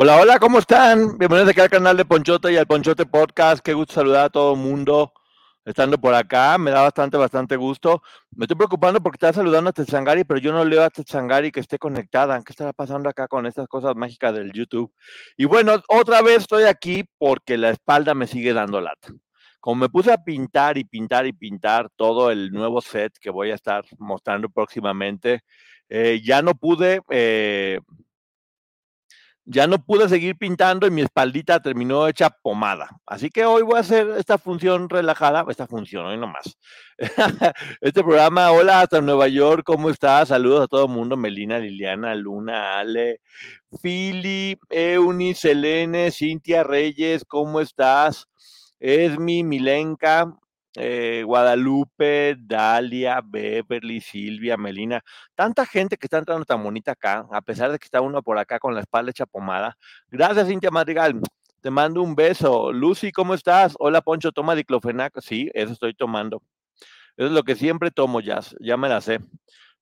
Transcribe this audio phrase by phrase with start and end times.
[0.00, 1.18] Hola, hola, ¿cómo están?
[1.18, 3.60] Bienvenidos aquí al canal de Ponchote y al Ponchote Podcast.
[3.64, 5.12] Qué gusto saludar a todo el mundo
[5.64, 6.56] estando por acá.
[6.56, 8.00] Me da bastante, bastante gusto.
[8.30, 11.58] Me estoy preocupando porque está saludando a Tetzangari, pero yo no leo a Tetzangari que
[11.58, 12.40] esté conectada.
[12.44, 14.92] ¿Qué estará pasando acá con estas cosas mágicas del YouTube?
[15.36, 19.08] Y bueno, otra vez estoy aquí porque la espalda me sigue dando lata.
[19.58, 23.50] Como me puse a pintar y pintar y pintar todo el nuevo set que voy
[23.50, 25.40] a estar mostrando próximamente,
[25.88, 27.00] eh, ya no pude...
[27.10, 27.80] Eh,
[29.50, 33.00] ya no pude seguir pintando y mi espaldita terminó hecha pomada.
[33.06, 36.58] Así que hoy voy a hacer esta función relajada, esta función, hoy nomás.
[37.80, 40.28] este programa, hola hasta Nueva York, ¿cómo estás?
[40.28, 43.22] Saludos a todo el mundo, Melina, Liliana, Luna, Ale,
[43.80, 48.28] Fili, Euni, Selene, Cintia Reyes, ¿cómo estás?
[48.78, 50.30] Esmi, Milenka,
[50.78, 55.02] eh, Guadalupe, Dalia, Beverly, Silvia, Melina,
[55.34, 58.38] tanta gente que está entrando tan bonita acá, a pesar de que está uno por
[58.38, 59.76] acá con la espalda hecha pomada.
[60.08, 61.20] Gracias, Cintia Madrigal.
[61.60, 62.72] Te mando un beso.
[62.72, 63.74] Lucy, ¿cómo estás?
[63.80, 65.20] Hola, Poncho, toma diclofenac.
[65.20, 66.42] Sí, eso estoy tomando.
[67.16, 69.18] Eso es lo que siempre tomo, ya, ya me la sé.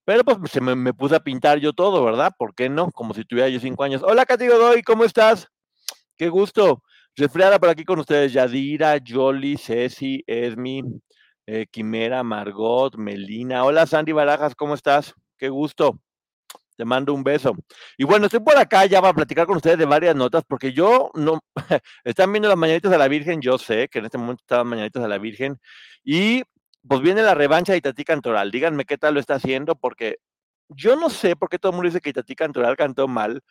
[0.07, 2.33] Pero pues se me, puse a pintar yo todo, ¿verdad?
[2.39, 2.91] ¿Por qué no?
[2.93, 4.03] Como si tuviera yo cinco años.
[4.03, 5.49] Hola, Katy Godoy, ¿cómo estás?
[6.17, 6.83] Qué gusto.
[7.19, 10.83] Resfriada por aquí con ustedes, Yadira, Jolly, Ceci, Esmi,
[11.47, 13.65] eh, Quimera, Margot, Melina.
[13.65, 15.15] Hola Sandy Barajas, ¿cómo estás?
[15.39, 15.99] Qué gusto.
[16.77, 17.57] Te mando un beso.
[17.97, 21.11] Y bueno, estoy por acá ya para platicar con ustedes de varias notas, porque yo
[21.15, 21.41] no,
[22.05, 25.03] están viendo las mañanitas de la Virgen, yo sé que en este momento están mañanitas
[25.03, 25.59] de la Virgen,
[26.05, 26.43] y
[26.87, 28.51] pues viene la revancha de Itatí Cantoral.
[28.51, 30.19] Díganme qué tal lo está haciendo, porque
[30.69, 33.43] yo no sé por qué todo el mundo dice que Itatí Cantoral cantó mal,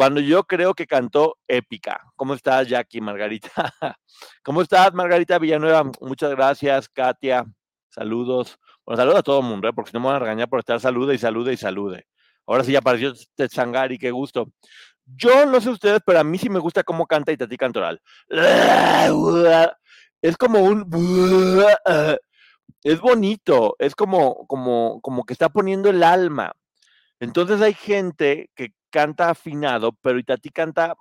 [0.00, 2.00] cuando yo creo que cantó épica.
[2.16, 3.50] ¿Cómo estás, Jackie, Margarita?
[4.42, 5.90] ¿Cómo estás, Margarita Villanueva?
[6.00, 7.44] Muchas gracias, Katia.
[7.90, 8.58] Saludos.
[8.86, 9.74] Bueno, saludos a todo el mundo, ¿eh?
[9.74, 12.06] porque si no me van a regañar por estar salude y salude y salude.
[12.46, 14.50] Ahora sí ya apareció Tetzangari, qué gusto.
[15.04, 18.00] Yo no sé ustedes, pero a mí sí me gusta cómo canta Itatí Cantoral.
[20.22, 21.62] Es como un...
[22.82, 26.52] Es bonito, es como, como, como que está poniendo el alma.
[27.18, 30.94] Entonces hay gente que canta afinado, pero Itatí canta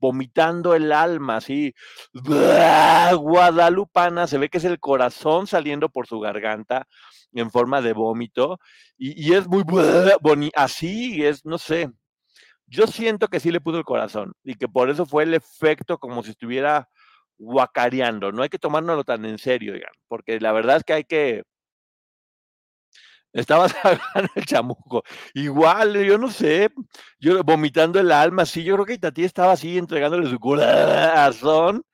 [0.00, 1.74] vomitando el alma, así,
[2.12, 6.86] guadalupana, se ve que es el corazón saliendo por su garganta
[7.32, 8.58] en forma de vómito,
[8.96, 9.64] y, es muy
[10.22, 11.90] bonito, así es, no sé,
[12.66, 15.98] yo siento que sí le puso el corazón, y que por eso fue el efecto
[15.98, 16.88] como si estuviera
[17.38, 21.04] guacareando, no hay que tomárnoslo tan en serio, digan, porque la verdad es que hay
[21.04, 21.42] que
[23.34, 24.00] estaba sacando
[24.36, 25.02] el chamuco.
[25.34, 26.70] Igual, yo no sé,
[27.18, 31.84] yo vomitando el alma, sí, yo creo que Tati estaba así entregándole su corazón.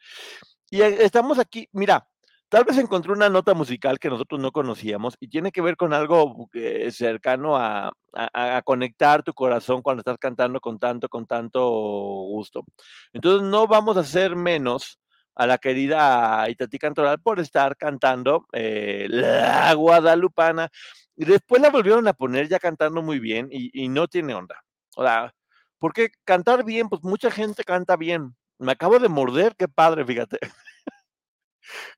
[0.71, 2.06] Y e, estamos aquí, mira,
[2.49, 5.93] tal vez encontré una nota musical que nosotros no conocíamos y tiene que ver con
[5.93, 11.69] algo eh, cercano a, a, conectar tu corazón cuando estás cantando con tanto, con tanto
[11.71, 12.65] gusto.
[13.12, 14.99] Entonces no vamos a hacer menos
[15.34, 20.69] a la querida Itatí Cantoral por estar cantando eh, la guadalupana.
[21.20, 24.64] Y después la volvieron a poner ya cantando muy bien y, no tiene onda.
[24.96, 25.34] O sea,
[25.78, 28.34] porque cantar bien, pues mucha gente canta bien.
[28.58, 30.38] Me acabo de morder, qué padre, fíjate.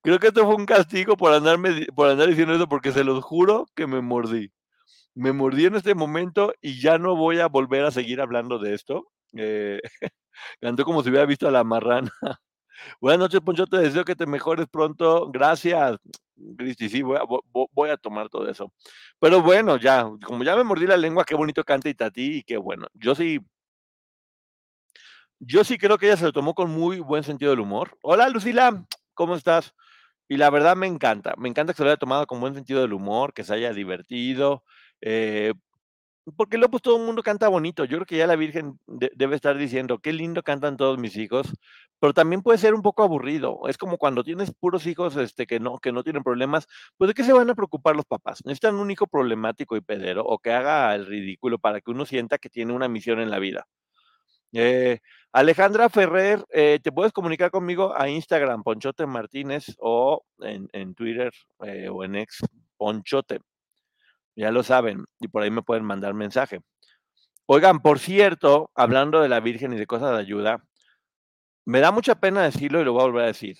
[0.02, 3.22] Creo que esto fue un castigo por andarme, por andar diciendo eso, porque se los
[3.22, 4.52] juro que me mordí.
[5.14, 8.74] Me mordí en este momento y ya no voy a volver a seguir hablando de
[8.74, 9.12] esto.
[9.36, 9.80] Eh,
[10.60, 12.10] cantó como si hubiera visto a la marrana.
[13.00, 15.30] Buenas noches, Poncho, te deseo que te mejores pronto.
[15.30, 15.98] Gracias.
[16.56, 18.72] Cristi, sí, voy a, tomar todo eso.
[19.20, 22.56] Pero bueno, ya, como ya me mordí la lengua, qué bonito canta Itatí y qué
[22.56, 22.88] bueno.
[22.94, 23.40] Yo sí,
[25.38, 27.96] yo sí creo que ella se lo tomó con muy buen sentido del humor.
[28.02, 28.84] Hola, Lucila,
[29.14, 29.74] ¿cómo estás?
[30.28, 32.80] Y la verdad me encanta, me encanta que se lo haya tomado con buen sentido
[32.80, 34.64] del humor, que se haya divertido.
[35.00, 35.52] Eh,
[36.36, 37.84] porque luego pues todo el mundo canta bonito.
[37.84, 41.52] Yo creo que ya la Virgen debe estar diciendo, qué lindo cantan todos mis hijos,
[41.98, 43.60] pero también puede ser un poco aburrido.
[43.68, 47.14] Es como cuando tienes puros hijos este, que, no, que no tienen problemas, pues de
[47.14, 48.44] qué se van a preocupar los papás.
[48.44, 52.38] Necesitan un hijo problemático y pedero o que haga el ridículo para que uno sienta
[52.38, 53.66] que tiene una misión en la vida.
[54.52, 55.00] Eh,
[55.32, 61.32] Alejandra Ferrer, eh, te puedes comunicar conmigo a Instagram, Ponchote Martínez, o en, Twitter
[61.64, 62.40] eh, o en ex
[62.76, 63.40] Ponchote.
[64.34, 66.60] Ya lo saben, y por ahí me pueden mandar mensaje.
[67.46, 70.64] Oigan, por cierto, hablando de la Virgen y de cosas de ayuda,
[71.66, 73.58] me da mucha pena decirlo y lo voy a volver a decir.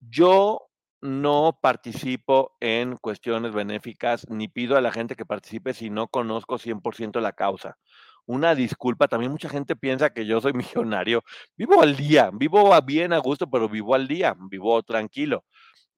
[0.00, 0.68] Yo
[1.00, 6.58] no participo en cuestiones benéficas ni pido a la gente que participe si no conozco
[6.58, 7.76] 100% la causa.
[8.26, 10.52] Una disculpa, también mucha gente piensa que yo soy
[10.84, 11.24] millonario.
[11.56, 15.44] Vivo al día, vivo bien a gusto, pero vivo al día, vivo tranquilo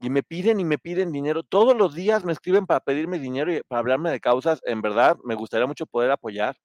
[0.00, 1.42] y me piden y me piden dinero.
[1.42, 4.60] Todos los días me escriben para pedirme dinero y para hablarme de causas.
[4.64, 6.56] En verdad, me gustaría mucho poder apoyar,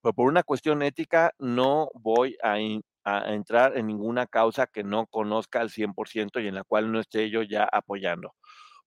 [0.00, 2.58] pero por una cuestión ética no voy a,
[3.26, 7.28] entrar en ninguna causa que no conozca al 100% y en la cual no esté
[7.30, 8.34] yo ya apoyando,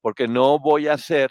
[0.02, 1.30] porque no voy a hacer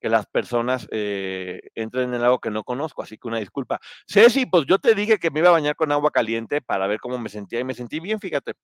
[0.00, 3.80] que las personas eh, entren en algo que no conozco, así que una disculpa.
[4.08, 7.00] Ceci, pues yo te dije que me iba a bañar con agua caliente para ver
[7.00, 8.54] cómo me sentía y me sentí bien, fíjate.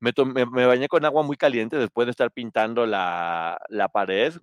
[0.00, 3.58] Me, me, bañé con agua muy caliente después de estar pintando la,
[3.92, 4.34] pared,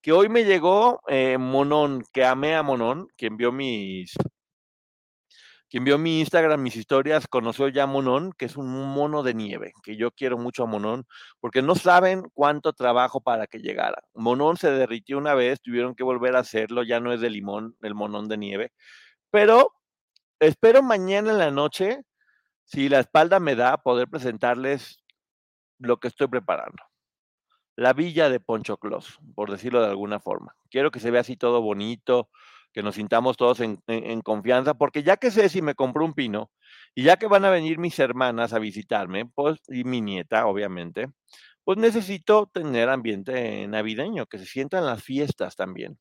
[0.00, 4.14] que hoy me llegó eh, Monón, que amé a Monón, quien vio mis,
[5.68, 9.34] quien vio mi Instagram, mis historias, conoció ya a Monón, que es un mono de
[9.34, 11.06] nieve, que yo quiero mucho a Monón,
[11.40, 14.02] porque no saben cuánto trabajo para que llegara.
[14.14, 17.76] Monón se derritió una vez, tuvieron que volver a hacerlo, ya no es de limón,
[17.82, 18.72] el monón de nieve,
[19.30, 19.72] pero
[20.40, 22.00] espero mañana en la noche,
[22.64, 24.98] si la espalda me da, poder presentarles
[25.78, 26.82] lo que estoy preparando.
[27.76, 30.56] La villa de Poncho Clos, por decirlo de alguna forma.
[30.70, 32.28] Quiero que se vea así todo bonito,
[32.78, 36.52] que nos sintamos todos en, confianza, porque ya que sé si me compro un pino
[36.94, 41.08] y ya que van a venir mis hermanas a visitarme, pues, y mi nieta, obviamente,
[41.64, 45.98] pues necesito tener ambiente navideño, que se sientan las fiestas también.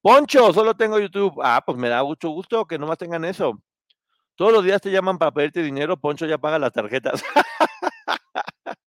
[0.00, 1.40] Poncho, solo tengo YouTube.
[1.40, 3.62] Ah, pues me da mucho gusto que nomás tengan eso.
[4.34, 7.22] Todos los días te llaman para pedirte dinero, Poncho ya paga las tarjetas.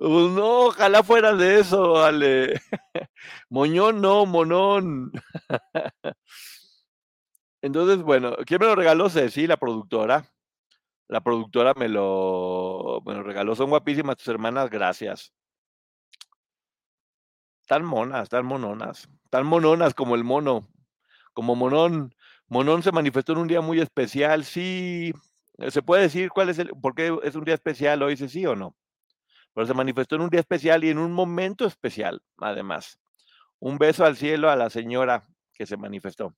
[0.00, 2.54] Pues no, ojalá fuera de eso, Ale.
[3.50, 5.12] Moñón no, monón.
[7.62, 9.10] Entonces, bueno, ¿quién me lo regaló?
[9.10, 10.24] Sí, la productora.
[11.06, 13.54] La productora me lo, me lo regaló.
[13.54, 15.34] Son guapísimas tus hermanas, gracias.
[17.66, 19.06] Tan monas, tan mononas.
[19.28, 20.66] Tan mononas como el mono.
[21.34, 22.14] Como monón.
[22.48, 24.46] Monón se manifestó en un día muy especial.
[24.46, 25.12] Sí.
[25.68, 28.16] ¿Se puede decir cuál es el, por qué es un día especial hoy?
[28.16, 28.74] ¿Sí o no?
[29.54, 32.98] Pero se manifestó en un día especial y en un momento especial, además.
[33.58, 36.34] Un beso al cielo a la señora que se manifestó.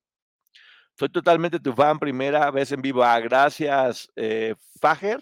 [0.94, 3.02] Soy totalmente tu fan, primera vez en vivo.
[3.02, 5.20] Ah, gracias, eh, Fager.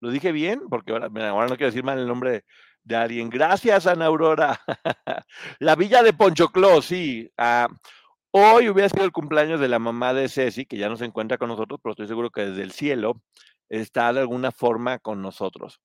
[0.00, 0.62] ¿Lo dije bien?
[0.68, 2.44] Porque ahora, no quiero decir mal el nombre
[2.84, 3.30] de alguien.
[3.30, 4.60] Gracias, Ana Aurora.
[5.58, 7.30] la villa de Ponchocló, sí.
[7.36, 7.68] Ah,
[8.30, 11.38] hoy hubiera sido el cumpleaños de la mamá de Ceci, que ya no se encuentra
[11.38, 13.22] con nosotros, pero estoy seguro que desde el cielo
[13.68, 15.80] está de alguna forma con nosotros.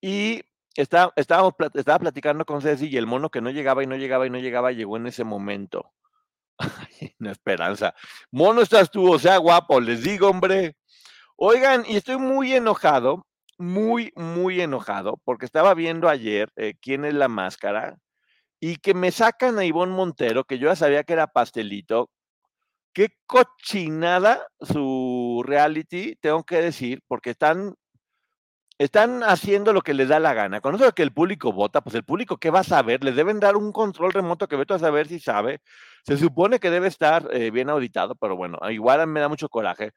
[0.00, 0.42] Y
[0.74, 4.26] estaba, estábamos, estaba platicando con Ceci y el mono que no llegaba y no llegaba
[4.26, 5.92] y no llegaba llegó en ese momento.
[7.20, 7.94] Una esperanza.
[8.30, 10.76] Mono estás tú, o sea, guapo, les digo, hombre.
[11.36, 13.26] Oigan, y estoy muy enojado,
[13.58, 17.98] muy, muy enojado, porque estaba viendo ayer eh, quién es la máscara
[18.60, 22.10] y que me sacan a Ivonne Montero, que yo ya sabía que era pastelito.
[22.92, 27.74] Qué cochinada su reality, tengo que decir, porque están
[28.78, 30.60] están haciendo lo que les da la gana.
[30.60, 33.02] Con eso que el público vota, pues el público, ¿qué va a saber?
[33.02, 35.60] Les deben dar un control remoto que vete a saber si sabe.
[36.04, 39.92] Se supone que debe estar eh, bien auditado, pero bueno, igual me da mucho coraje,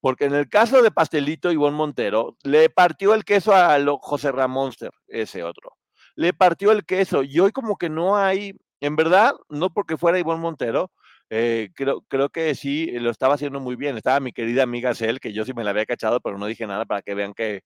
[0.00, 4.90] porque en el caso de Pastelito Ivonne Montero, le partió el queso a José Ramonster,
[5.06, 5.76] ese otro.
[6.16, 10.18] Le partió el queso y hoy como que no hay, en verdad, no porque fuera
[10.18, 10.90] Ivonne Montero,
[11.30, 13.96] eh, creo, creo que sí lo estaba haciendo muy bien.
[13.96, 16.66] Estaba mi querida amiga Cel, que yo sí me la había cachado, pero no dije
[16.66, 17.62] nada para que vean que,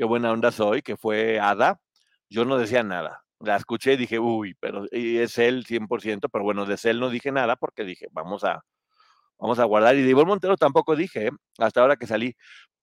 [0.00, 1.78] qué buena onda soy, que fue Ada,
[2.30, 3.22] yo no decía nada.
[3.38, 7.30] La escuché y dije, uy, pero es él 100%, pero bueno, de él no dije
[7.30, 8.64] nada porque dije, vamos a,
[9.38, 9.96] vamos a guardar.
[9.96, 11.30] Y de Ivonne Montero tampoco dije, ¿eh?
[11.58, 12.34] hasta ahora que salí.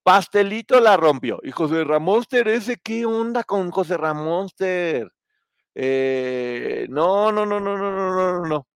[0.04, 1.40] Pastelito la rompió.
[1.42, 5.12] Y José Ramónster, ese, ¿qué onda con José Ramónster?
[5.74, 8.68] Eh, no, no, no, no, no, no, no, no.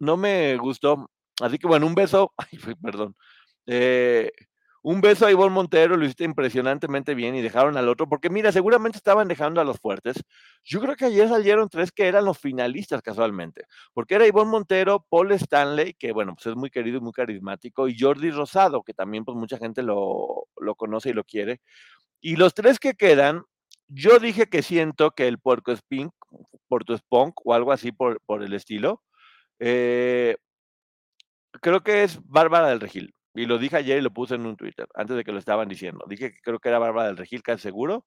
[0.00, 1.10] No me gustó.
[1.40, 2.34] Así que bueno, un beso.
[2.36, 3.16] Ay, perdón.
[3.66, 4.30] Eh,
[4.86, 8.52] Un beso a Ivonne Montero, lo hiciste impresionantemente bien y dejaron al otro, porque mira,
[8.52, 10.22] seguramente estaban dejando a los fuertes.
[10.62, 13.64] Yo creo que ayer salieron tres que eran los finalistas casualmente,
[13.94, 17.88] porque era Ivonne Montero, Paul Stanley, que bueno, pues es muy querido y muy carismático,
[17.88, 21.62] y Jordi Rosado, que también pues mucha gente lo, lo conoce y lo quiere.
[22.20, 23.44] Y los tres que quedan,
[23.88, 26.12] yo dije que siento que el Puerco Spink,
[26.68, 29.02] Puerto Spunk o algo así por, por el estilo,
[29.60, 30.36] eh,
[31.62, 33.14] creo que es Bárbara del Regil.
[33.34, 35.68] Y lo dije ayer y lo puse en un Twitter, antes de que lo estaban
[35.68, 36.04] diciendo.
[36.08, 38.06] Dije que creo que era Bárbara del Regil, casi seguro.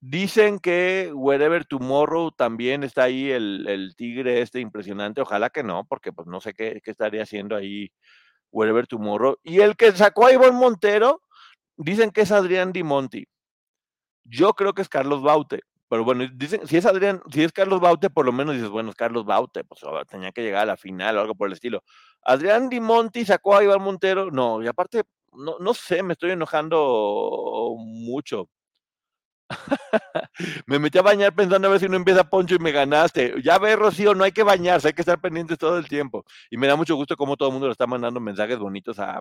[0.00, 5.20] Dicen que Wherever Tomorrow también está ahí el, el, tigre este impresionante.
[5.20, 7.92] Ojalá que no, porque pues no sé qué, qué, estaría haciendo ahí
[8.50, 9.36] Wherever Tomorrow.
[9.42, 11.22] Y el que sacó a Ivonne Montero,
[11.76, 13.26] dicen que es Adrián Di Monti.
[14.24, 15.60] Yo creo que es Carlos Baute.
[15.88, 18.90] Pero bueno, dicen, si es Adrián, si es Carlos Baute, por lo menos dices, bueno,
[18.90, 21.84] es Carlos Baute, pues tenía que llegar a la final o algo por el estilo.
[22.26, 26.32] Adrián Di Monti sacó a Iván Montero, no, y aparte, no, no sé, me estoy
[26.32, 28.48] enojando mucho.
[30.66, 33.34] me metí a bañar pensando a ver si no empieza Poncho y me ganaste.
[33.44, 36.24] Ya ve, Rocío, no hay que bañarse, hay que estar pendientes todo el tiempo.
[36.50, 39.20] Y me da mucho gusto cómo todo el mundo le está mandando mensajes bonitos a,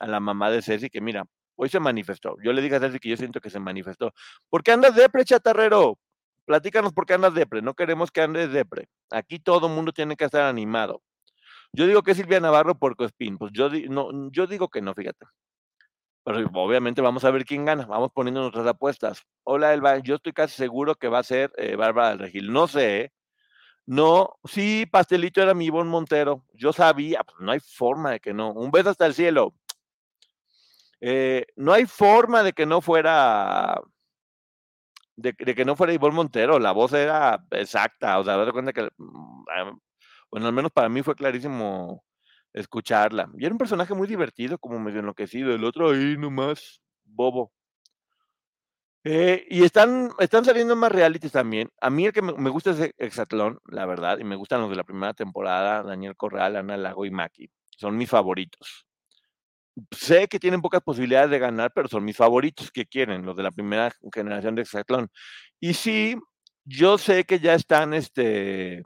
[0.00, 1.24] a la mamá de Ceci, que mira,
[1.56, 2.36] hoy se manifestó.
[2.42, 4.12] Yo le dije a Ceci que yo siento que se manifestó.
[4.50, 5.96] ¿Por qué andas depre, chatarrero?
[6.44, 7.62] Platícanos por qué andas depre.
[7.62, 8.88] No queremos que andes depre.
[9.10, 11.02] Aquí todo el mundo tiene que estar animado.
[11.72, 13.38] Yo digo que Silvia Navarro por Cospín.
[13.38, 15.26] Pues yo, digo que no, fíjate.
[16.24, 17.86] Pero obviamente vamos a ver quién gana.
[17.86, 19.22] Vamos poniendo nuestras apuestas.
[19.44, 19.98] Hola, Elba.
[19.98, 22.52] Yo estoy casi seguro que va a ser eh, Bárbara del Regil.
[22.52, 23.00] No sé.
[23.00, 23.12] ¿eh?
[23.86, 26.44] No, sí, Pastelito era mi Ivonne Montero.
[26.54, 28.52] Yo sabía, pues no hay forma de que no.
[28.52, 29.54] Un beso hasta el cielo.
[31.00, 33.80] Eh, no hay forma de que no fuera
[35.16, 38.88] de, que no fuera Ivonne Montero, la voz era exacta, o sea, de cuenta que,
[38.96, 39.72] mm, ah,
[40.32, 42.02] bueno, al menos para mí fue clarísimo
[42.52, 43.30] escucharla.
[43.38, 47.52] Y era un personaje muy divertido, como medio enloquecido, el otro ahí nomás, bobo.
[49.04, 51.70] Eh, y están, están saliendo más realities también.
[51.80, 54.76] A mí el que me, gusta es Exatlón, la verdad, y me gustan los de
[54.76, 57.50] la primera temporada, Daniel Corral, Ana Lago y Maki.
[57.76, 58.86] Son mis favoritos
[59.90, 63.42] sé que tienen pocas posibilidades de ganar, pero son mis favoritos que quieren, los de
[63.42, 65.10] la primera generación de Exatlón.
[65.60, 66.16] Y sí,
[66.64, 68.82] yo sé que ya están este,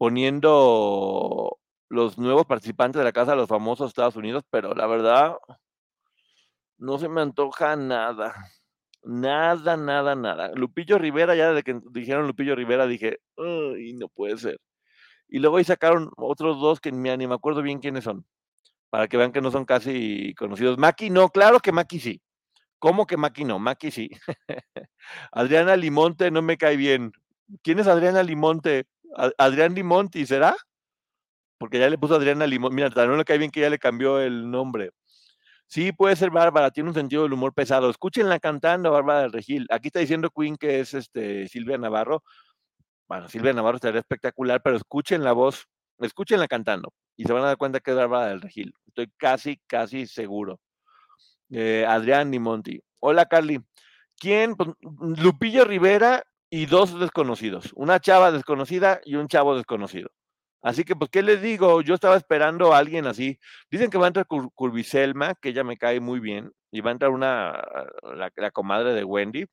[0.00, 1.58] poniendo
[1.90, 5.36] los nuevos participantes de la Casa de los Famosos Estados Unidos, pero la verdad,
[6.78, 8.34] no se me antoja nada.
[9.02, 10.52] Nada, nada, nada.
[10.54, 14.58] Lupillo Rivera, ya desde que dijeron Lupillo Rivera, dije, ay, no puede ser.
[15.28, 18.24] Y luego ahí sacaron otros dos que ni me acuerdo bien quiénes son
[18.88, 20.78] para que vean que no son casi conocidos.
[20.78, 22.22] Maki no, claro que Maki sí.
[22.78, 23.58] ¿Cómo que Maki no?
[23.58, 24.08] Maki sí.
[25.32, 27.12] Adriana Limonte no me cae bien.
[27.62, 28.86] ¿Quién es Adriana Limonte?
[29.38, 30.56] Adrián Limonti, ¿será?
[31.58, 32.74] Porque ya le puso Adriana Limonte.
[32.74, 34.90] Mira, no le cae bien que ya le cambió el nombre.
[35.66, 37.90] Sí, puede ser Bárbara, tiene un sentido del humor pesado.
[37.90, 39.66] Escúchenla cantando, Bárbara del Regil.
[39.70, 42.24] Aquí está diciendo Queen que es este Silvia Navarro.
[43.08, 47.46] Bueno, Silvia Navarro estaría espectacular, pero escuchen la voz, escúchenla cantando y se van a
[47.48, 48.74] dar cuenta que es Bárbara del Regil.
[48.88, 50.58] Estoy casi, casi seguro.
[51.50, 52.80] Eh, Adrián Nimonti.
[52.98, 53.60] Hola, Carly.
[54.18, 54.56] ¿Quién?
[54.56, 57.72] Pues, Lupillo Rivera y dos desconocidos.
[57.74, 60.10] Una chava desconocida y un chavo desconocido.
[60.62, 61.80] Así que, pues, ¿qué les digo?
[61.80, 63.38] Yo estaba esperando a alguien así.
[63.70, 66.92] Dicen que va a entrar Curviselma, que ella me cae muy bien, y va a
[66.92, 67.52] entrar una,
[68.02, 69.46] la, la comadre de Wendy.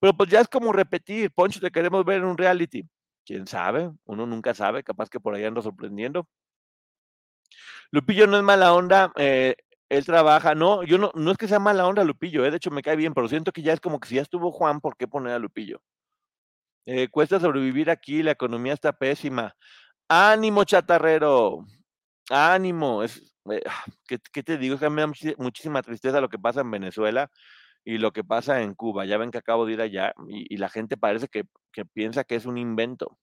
[0.00, 2.88] Pero pues ya es como repetir, Poncho, te queremos ver en un reality.
[3.26, 3.90] ¿Quién sabe?
[4.04, 6.28] Uno nunca sabe, capaz que por ahí ando sorprendiendo.
[7.90, 9.56] Lupillo no es mala onda, eh,
[9.88, 12.70] él trabaja, no, yo no, no es que sea mala onda Lupillo, eh, de hecho
[12.70, 14.96] me cae bien, pero siento que ya es como que si ya estuvo Juan, ¿por
[14.96, 15.80] qué poner a Lupillo?
[16.86, 19.54] Eh, cuesta sobrevivir aquí, la economía está pésima.
[20.08, 21.64] Ánimo, chatarrero,
[22.30, 23.02] ánimo.
[23.02, 23.62] Es, eh,
[24.06, 24.74] ¿qué, ¿qué, te digo?
[24.74, 27.30] Es que me da muchísima tristeza lo que pasa en Venezuela
[27.84, 29.06] y lo que pasa en Cuba.
[29.06, 32.36] Ya ven que acabo de ir allá y, la gente parece que, que piensa que
[32.36, 33.18] es un invento.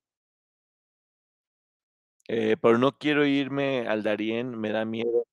[2.28, 5.26] Eh, pero no quiero irme al Darién, me da miedo.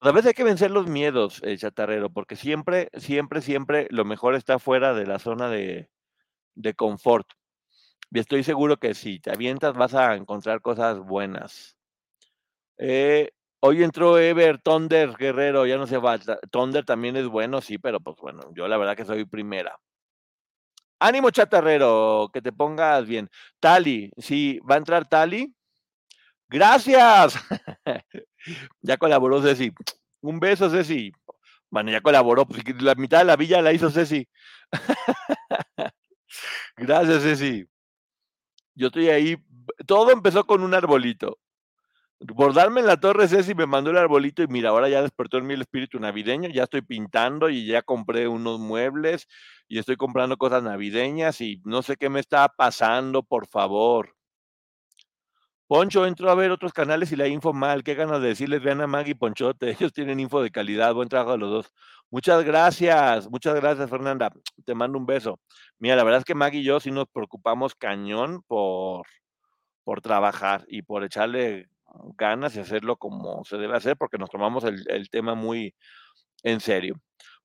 [0.00, 4.58] A veces hay que vencer los miedos, chatarrero, porque siempre, siempre, siempre lo mejor está
[4.58, 5.90] fuera de la zona de,
[6.54, 7.28] de confort.
[8.10, 11.76] Y estoy seguro que si te avientas vas a encontrar cosas buenas.
[12.78, 16.18] Eh, hoy entró Ever Thunder Guerrero, ya no se va.
[16.50, 19.78] Thunder también es bueno, sí, pero pues bueno, yo la verdad que soy primera.
[21.00, 23.30] Ánimo chatarrero, que te pongas bien.
[23.60, 25.54] Tali, sí, va a entrar Tali.
[26.48, 27.34] Gracias.
[28.80, 29.72] ya colaboró Ceci.
[30.22, 31.12] Un beso, Ceci.
[31.70, 34.26] Bueno, ya colaboró, pues la mitad de la villa la hizo Ceci.
[36.76, 37.68] Gracias, Ceci.
[38.78, 39.36] Yo estoy ahí.
[39.86, 41.38] Todo empezó con un arbolito.
[42.36, 45.38] por darme en la torre Ceci me mandó el arbolito y mira, ahora ya despertó
[45.38, 49.28] en mí el espíritu navideño, ya estoy pintando y ya compré unos muebles
[49.68, 54.17] y estoy comprando cosas navideñas y no sé qué me está pasando, por favor.
[55.68, 57.84] Poncho entró a ver otros canales y la info mal.
[57.84, 59.70] Qué ganas de decirles, vean a Maggie Ponchote.
[59.78, 60.94] Ellos tienen info de calidad.
[60.94, 61.72] Buen trabajo a los dos.
[62.10, 63.28] Muchas gracias.
[63.30, 64.32] Muchas gracias, Fernanda.
[64.64, 65.38] Te mando un beso.
[65.78, 69.06] Mira, la verdad es que Maggie y yo sí nos preocupamos cañón por,
[69.84, 71.68] por trabajar y por echarle
[72.16, 75.74] ganas y hacerlo como se debe hacer, porque nos tomamos el, tema muy
[76.44, 76.96] en serio.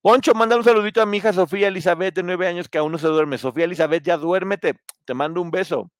[0.01, 2.98] Poncho, manda un saludito a mi hija Sofía Elizabeth, de nueve años, que aún no
[2.98, 3.38] se duerme.
[3.38, 4.75] Sofía Elizabeth, ya duérmete.
[5.06, 5.92] Te mando un beso.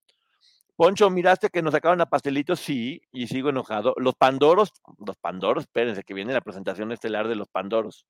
[0.76, 3.94] Poncho, miraste que nos sacaron a pastelitos, sí, y sigo enojado.
[3.98, 4.74] Los Pandoros,
[5.06, 8.08] los Pandoros, espérense, que viene la presentación estelar de los Pandoros.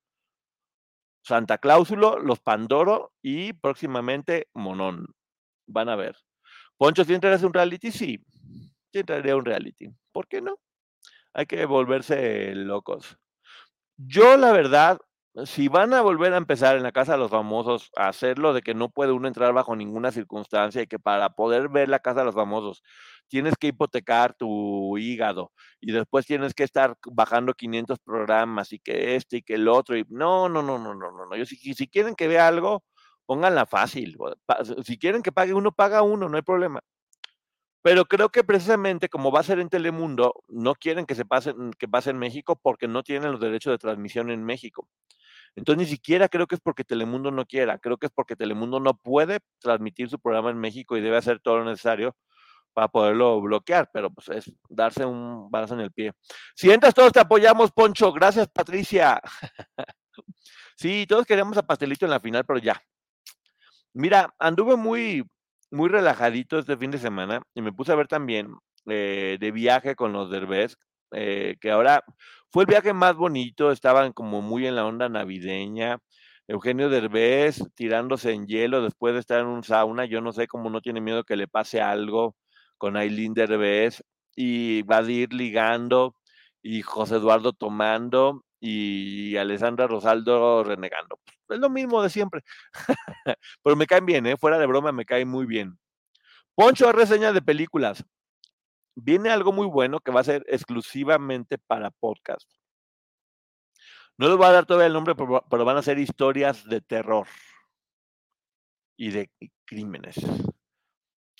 [1.23, 5.07] Santa Cláusulo, los Pandoro y próximamente Monón.
[5.67, 6.17] Van a ver.
[6.77, 7.91] Poncho, ¿si entrarías un reality?
[7.91, 8.25] Sí,
[8.91, 9.89] sí entraría un reality.
[10.11, 10.57] ¿Por qué no?
[11.33, 13.17] Hay que volverse locos.
[13.97, 14.99] Yo, la verdad,
[15.45, 18.61] si van a volver a empezar en la Casa de los Famosos a hacerlo de
[18.61, 22.19] que no puede uno entrar bajo ninguna circunstancia y que para poder ver la Casa
[22.19, 22.83] de los Famosos
[23.27, 29.15] tienes que hipotecar tu hígado y después tienes que estar bajando 500 programas y que
[29.15, 31.35] este y que el otro y no, no, no, no, no, no, no.
[31.35, 32.83] Yo, si, si quieren que vea algo,
[33.25, 34.17] pónganla fácil.
[34.85, 36.81] Si quieren que pague uno, paga uno, no hay problema.
[37.81, 41.53] Pero creo que precisamente como va a ser en Telemundo, no quieren que se pase,
[41.77, 44.87] que pase en México porque no tienen los derechos de transmisión en México.
[45.55, 48.79] Entonces ni siquiera creo que es porque Telemundo no quiera, creo que es porque Telemundo
[48.79, 52.15] no puede transmitir su programa en México y debe hacer todo lo necesario
[52.73, 56.13] para poderlo bloquear, pero pues es darse un balazo en el pie.
[56.55, 58.11] Si entras, todos te apoyamos, Poncho.
[58.11, 59.21] Gracias, Patricia.
[60.75, 62.81] sí, todos queríamos a Pastelito en la final, pero ya.
[63.93, 65.23] Mira, anduve muy,
[65.69, 68.55] muy relajadito este fin de semana y me puse a ver también
[68.87, 70.77] eh, de viaje con los Derbez,
[71.11, 72.03] eh, que ahora
[72.53, 75.97] fue el viaje más bonito, estaban como muy en la onda navideña.
[76.47, 80.69] Eugenio Derbez tirándose en hielo después de estar en un sauna, yo no sé cómo
[80.69, 82.35] no tiene miedo que le pase algo
[82.77, 84.03] con Aileen Derbez
[84.35, 86.15] y va a ir ligando
[86.61, 91.19] y José Eduardo tomando y Alessandra Rosaldo renegando.
[91.49, 92.43] Es lo mismo de siempre.
[93.63, 94.37] Pero me caen bien, ¿eh?
[94.37, 95.79] fuera de broma, me caen muy bien.
[96.53, 98.05] Poncho reseña de películas
[98.95, 102.49] viene algo muy bueno que va a ser exclusivamente para podcast.
[104.17, 107.27] No les voy a dar todavía el nombre, pero van a ser historias de terror
[108.95, 109.31] y de
[109.65, 110.15] crímenes.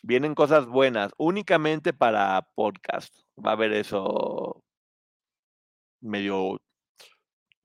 [0.04, 3.16] Vienen cosas buenas, únicamente para podcast.
[3.38, 4.64] Va a haber eso
[6.02, 6.60] medio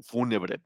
[0.00, 0.62] fúnebre.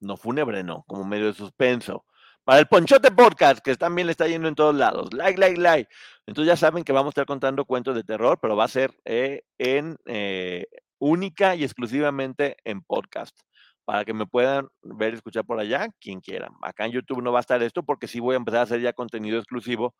[0.00, 2.04] No fúnebre, no, como medio de suspenso.
[2.44, 5.14] Para el Ponchote Podcast, que también le está yendo en todos lados.
[5.14, 5.90] Like, like, like.
[6.26, 8.92] Entonces ya saben que vamos a estar contando cuentos de terror, pero va a ser
[9.06, 10.66] eh, en eh,
[10.98, 13.34] única y exclusivamente en podcast.
[13.86, 16.50] Para que me puedan ver y escuchar por allá, quien quiera.
[16.62, 18.80] Acá en YouTube no va a estar esto porque sí voy a empezar a hacer
[18.82, 19.94] ya contenido exclusivo.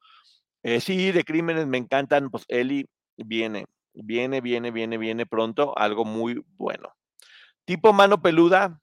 [0.63, 2.31] Eh, sí, de crímenes me encantan.
[2.31, 5.77] Pues Eli viene, viene, viene, viene, viene pronto.
[5.79, 6.93] Algo muy bueno.
[7.65, 8.83] Tipo mano peluda,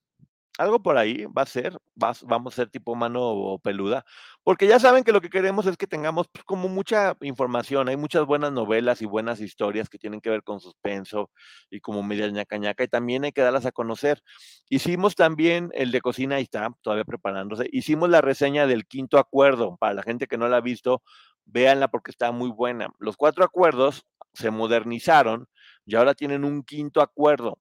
[0.57, 4.05] algo por ahí va a ser, vamos a ser tipo mano peluda,
[4.43, 7.97] porque ya saben que lo que queremos es que tengamos pues, como mucha información, hay
[7.97, 11.31] muchas buenas novelas y buenas historias que tienen que ver con suspenso
[11.69, 14.21] y como media ñaca ñaca, y también hay que darlas a conocer.
[14.69, 19.77] Hicimos también el de cocina, ahí está, todavía preparándose, hicimos la reseña del quinto acuerdo,
[19.77, 21.01] para la gente que no la ha visto,
[21.45, 22.89] véanla porque está muy buena.
[22.99, 25.47] Los cuatro acuerdos se modernizaron
[25.85, 27.57] y ahora tienen un quinto acuerdo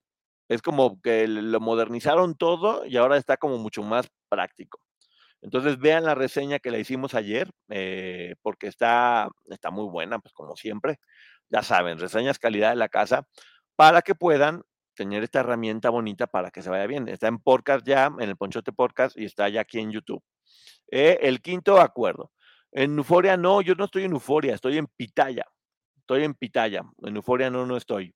[0.51, 4.81] es como que lo modernizaron todo y ahora está como mucho más práctico.
[5.43, 10.35] Entonces vean la reseña que la hicimos ayer, eh, porque está, está muy buena, pues
[10.35, 10.99] como siempre.
[11.51, 13.29] Ya saben, reseñas calidad de la casa,
[13.77, 14.63] para que puedan
[14.95, 17.07] tener esta herramienta bonita para que se vaya bien.
[17.07, 20.23] Está en podcast ya, en el Ponchote Podcast, y está ya aquí en YouTube.
[20.91, 22.33] Eh, el quinto acuerdo.
[22.73, 25.47] En Euforia no, yo no estoy en Euforia, estoy en Pitaya.
[25.97, 26.83] Estoy en Pitaya.
[27.05, 28.13] En Euforia no, no estoy.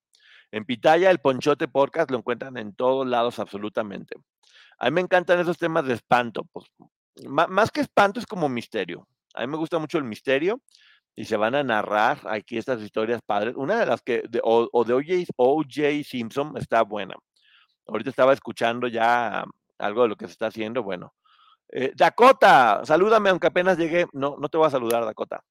[0.55, 4.15] En Pitaya, el Ponchote Podcast lo encuentran en todos lados absolutamente.
[4.79, 6.65] A mí me encantan esos temas de espanto, pues
[7.27, 9.05] más que espanto es como misterio.
[9.33, 10.61] A mí me gusta mucho el misterio
[11.13, 13.55] y se van a narrar aquí estas historias padres.
[13.57, 17.15] Una de las que, o, de OJ, Simpson está buena.
[17.85, 19.43] Ahorita estaba escuchando ya
[19.77, 20.83] algo de lo que se está haciendo.
[20.83, 21.13] Bueno,
[21.67, 24.07] eh, Dakota, salúdame aunque apenas llegué.
[24.13, 25.43] No, no te voy a saludar, Dakota.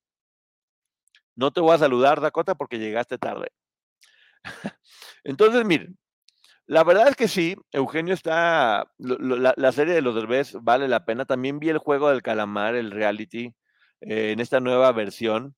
[1.36, 3.48] No te voy a saludar, Dakota, porque llegaste tarde.
[5.24, 5.98] Entonces, miren,
[6.66, 11.26] la verdad es que sí, Eugenio está, la, serie de los Derbez vale la pena.
[11.26, 13.54] También vi el juego del calamar, el reality,
[14.00, 15.54] eh, en esta nueva versión.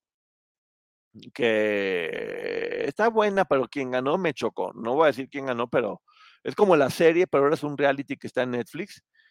[1.33, 4.73] que está buena, pero quien ganó me chocó.
[4.73, 6.01] No voy a decir quién ganó, pero
[6.43, 9.03] es como la serie, pero ahora es un reality que está en Netflix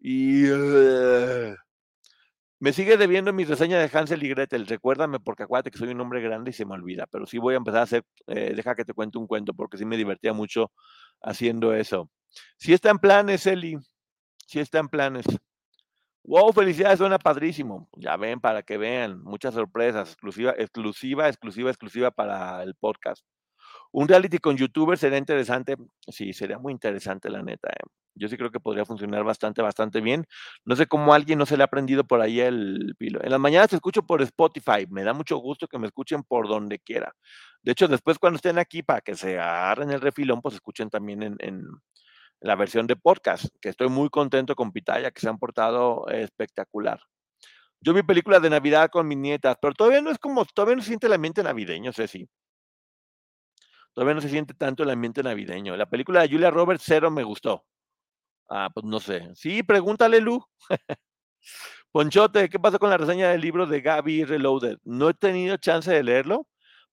[0.00, 0.44] Y
[2.58, 4.66] me sigue debiendo mi reseña de Hansel y Gretel.
[4.66, 7.06] Recuérdame, porque acuérdate que soy un hombre grande y se me olvida.
[7.06, 9.78] Pero sí voy a empezar a hacer, eh, deja que te cuente un cuento, porque
[9.78, 10.70] sí me divertía mucho
[11.22, 12.10] haciendo eso.
[12.58, 13.78] Si está en planes, Eli.
[14.46, 15.24] Si está en planes.
[16.22, 17.88] Wow, felicidades, suena padrísimo.
[17.96, 23.24] Ya ven, para que vean, muchas sorpresas, exclusiva, exclusiva, exclusiva, exclusiva para el podcast.
[23.92, 25.76] Un reality con youtubers sería interesante.
[26.08, 27.70] Sí, sería muy interesante, la neta.
[27.70, 27.86] Eh.
[28.14, 30.26] Yo sí creo que podría funcionar bastante, bastante bien.
[30.64, 33.22] No sé cómo a alguien no se le ha aprendido por ahí el pilo.
[33.22, 34.86] En las mañanas te escucho por Spotify.
[34.90, 37.14] Me da mucho gusto que me escuchen por donde quiera.
[37.62, 41.22] De hecho, después cuando estén aquí para que se agarren el refilón, pues escuchen también
[41.38, 41.64] en,
[42.42, 46.98] la versión de podcast, que estoy muy contento con Pitaya, que se han portado espectacular.
[47.82, 50.82] Yo vi películas de Navidad con mis nietas, pero todavía no es como, todavía no
[50.82, 52.28] siente el ambiente navideño, si
[54.00, 55.76] todavía no se siente tanto el ambiente navideño.
[55.76, 57.66] La película de Julia Roberts, cero me gustó.
[58.48, 59.28] Ah, pues no sé.
[59.34, 60.42] Sí, pregúntale, Lu.
[61.92, 64.78] Ponchote, ¿qué pasó con la reseña del libro de Gaby Reloaded?
[64.84, 66.46] No he tenido chance de leerlo,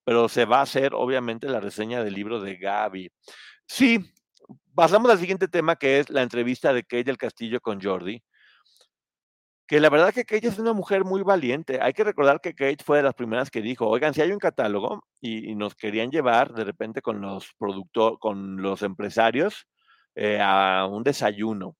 [0.04, 3.10] pero se va a hacer, obviamente, la reseña del libro de Gaby.
[3.66, 4.00] Sí,
[4.74, 8.22] pasamos al siguiente tema, que es la entrevista de Kate del Castillo con Jordi
[9.68, 11.78] que la verdad que Kate es una mujer muy valiente.
[11.82, 14.38] Hay que recordar que Kate fue de las primeras que dijo, oigan, si hay un
[14.38, 19.66] catálogo y, nos querían llevar de repente con los productores, con los empresarios
[20.14, 21.76] eh, a un desayuno.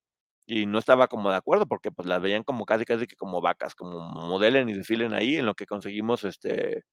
[0.47, 3.41] Y no estaba como de acuerdo porque pues las veían como casi casi que como
[3.41, 6.85] vacas, como modelen y desfilen ahí en lo que conseguimos este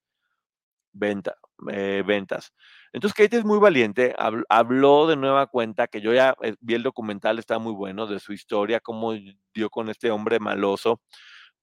[0.96, 1.38] venta,
[1.72, 2.54] eh, ventas.
[2.94, 4.16] Entonces Kate es muy valiente,
[4.50, 8.20] habló de nueva cuenta, que yo ya eh, vi el documental, está muy bueno, de
[8.20, 9.14] su historia, cómo
[9.54, 11.02] dio con este hombre maloso,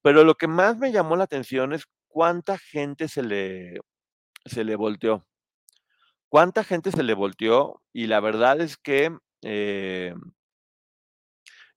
[0.02, 3.80] pero lo que más me llamó la atención es cuánta gente se le,
[4.46, 5.26] se le volteó.
[6.28, 10.14] Cuánta gente se le volteó y la verdad es que eh,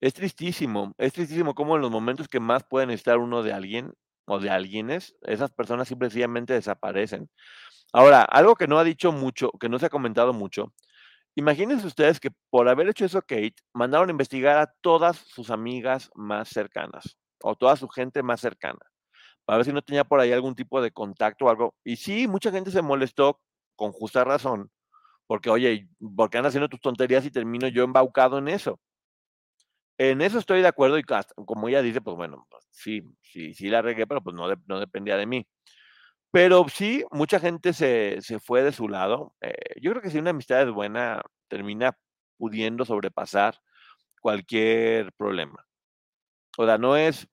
[0.01, 3.93] es tristísimo, es tristísimo cómo en los momentos que más pueden estar uno de alguien,
[4.25, 7.29] o de alguienes, esas personas simplemente desaparecen.
[7.93, 10.73] Ahora, algo que no ha dicho mucho, que no se ha comentado mucho,
[11.35, 16.11] imagínense ustedes que por haber hecho eso Kate, mandaron a investigar a todas sus amigas
[16.15, 18.79] más cercanas, o toda su gente más cercana,
[19.45, 21.75] para ver si no tenía por ahí algún tipo de contacto o algo.
[21.83, 23.39] Y sí, mucha gente se molestó,
[23.75, 24.71] con justa razón,
[25.27, 28.79] porque, oye, ¿por qué andas haciendo tus tonterías y termino yo embaucado en eso?
[29.97, 31.03] En eso estoy de acuerdo y
[31.45, 34.79] como ella dice, pues bueno, pues sí, sí, sí la regué, pero pues no, no
[34.79, 35.47] dependía de mí.
[36.31, 39.36] Pero sí, mucha gente se, se fue de su lado.
[39.41, 41.97] Eh, yo creo que si una amistad es buena, termina
[42.38, 43.60] pudiendo sobrepasar
[44.21, 45.65] cualquier problema.
[46.58, 47.27] O sea, no es,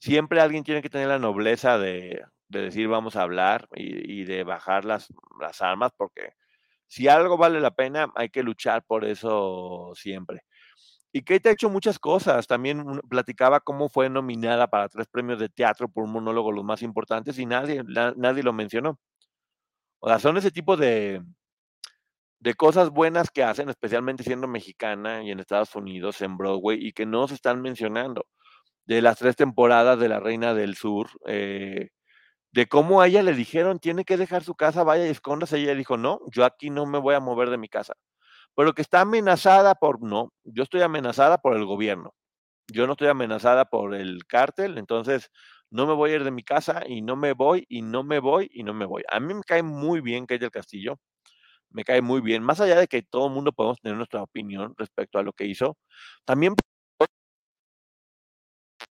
[0.00, 4.24] siempre alguien tiene que tener la nobleza de, de decir vamos a hablar y, y
[4.24, 5.08] de bajar las,
[5.40, 6.34] las armas, porque
[6.88, 10.42] si algo vale la pena, hay que luchar por eso siempre.
[11.12, 12.46] Y Kate ha hecho muchas cosas.
[12.46, 16.82] También platicaba cómo fue nominada para tres premios de teatro por un monólogo los más
[16.82, 18.98] importantes y nadie, nadie lo mencionó.
[20.00, 21.22] O sea, son ese tipo de,
[22.40, 26.92] de cosas buenas que hacen, especialmente siendo mexicana y en Estados Unidos, en Broadway, y
[26.92, 28.26] que no se están mencionando.
[28.86, 31.90] De las tres temporadas de La Reina del Sur, eh,
[32.52, 35.58] de cómo a ella le dijeron, tiene que dejar su casa, vaya y escóndase.
[35.58, 37.94] Ella dijo, no, yo aquí no me voy a mover de mi casa
[38.54, 42.14] pero que está amenazada por, no, yo estoy amenazada por el gobierno,
[42.68, 45.30] yo no estoy amenazada por el cártel, entonces
[45.70, 48.18] no me voy a ir de mi casa y no me voy y no me
[48.18, 49.02] voy y no me voy.
[49.10, 50.98] A mí me cae muy bien Kate del Castillo,
[51.70, 54.74] me cae muy bien, más allá de que todo el mundo podemos tener nuestra opinión
[54.76, 55.76] respecto a lo que hizo,
[56.24, 56.54] también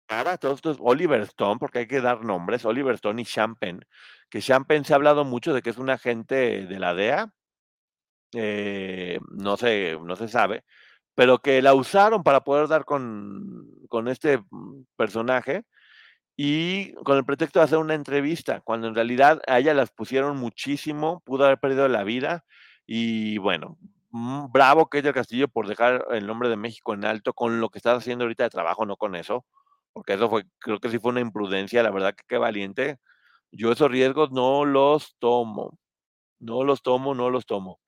[0.07, 3.81] para todos estos Oliver Stone, porque hay que dar nombres, Oliver Stone y Champagne,
[4.29, 7.31] que Champagne se ha hablado mucho de que es un agente de la DEA,
[8.33, 10.63] eh, no, se, no se sabe,
[11.15, 15.63] pero que la usaron para poder dar con, con este mm, personaje
[16.37, 20.37] y con el pretexto de hacer una entrevista, cuando en realidad a ella las pusieron
[20.37, 22.45] muchísimo, pudo haber perdido la vida
[22.87, 23.77] y bueno,
[24.11, 27.69] mm, bravo que del Castillo por dejar el nombre de México en alto con lo
[27.69, 29.45] que estás haciendo ahorita de trabajo, no con eso,
[29.93, 32.99] porque eso fue, creo que sí fue una imprudencia, la verdad que qué valiente
[33.51, 35.77] Yo esos riesgos no los tomo.
[36.39, 37.79] No los tomo, no los tomo.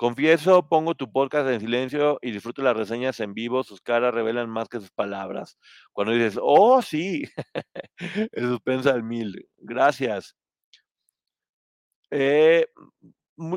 [0.00, 3.62] Confieso, pongo tu podcast en silencio y disfruto las reseñas en vivo.
[3.62, 5.58] Sus caras revelan más que sus palabras.
[5.92, 7.24] Cuando dices, oh, sí,
[8.32, 9.46] el suspensa al mil.
[9.58, 10.38] Gracias.
[12.10, 12.66] Eh,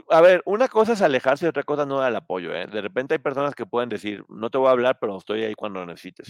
[0.09, 2.53] a ver, una cosa es alejarse y otra cosa no da el apoyo.
[2.53, 2.67] ¿eh?
[2.67, 5.53] De repente hay personas que pueden decir, no te voy a hablar, pero estoy ahí
[5.55, 6.27] cuando lo necesites.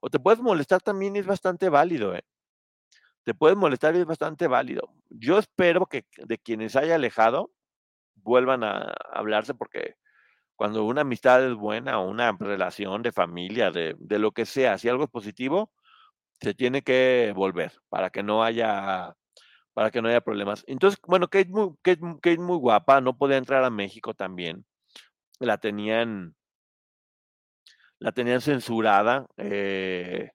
[0.00, 2.16] O te puedes molestar también y es bastante válido.
[2.16, 2.24] ¿eh?
[3.22, 4.92] Te puedes molestar y es bastante válido.
[5.08, 7.52] Yo espero que de quienes haya alejado
[8.22, 9.96] vuelvan a hablarse porque
[10.56, 14.88] cuando una amistad es buena una relación de familia, de, de lo que sea, si
[14.88, 15.72] algo es positivo,
[16.40, 19.14] se tiene que volver para que no haya
[19.74, 20.64] para que no haya problemas.
[20.66, 24.66] Entonces, bueno, Kate muy, Kate, muy guapa, no podía entrar a México también.
[25.38, 26.34] La tenían,
[27.98, 29.26] la tenían censurada.
[29.36, 30.30] Eh,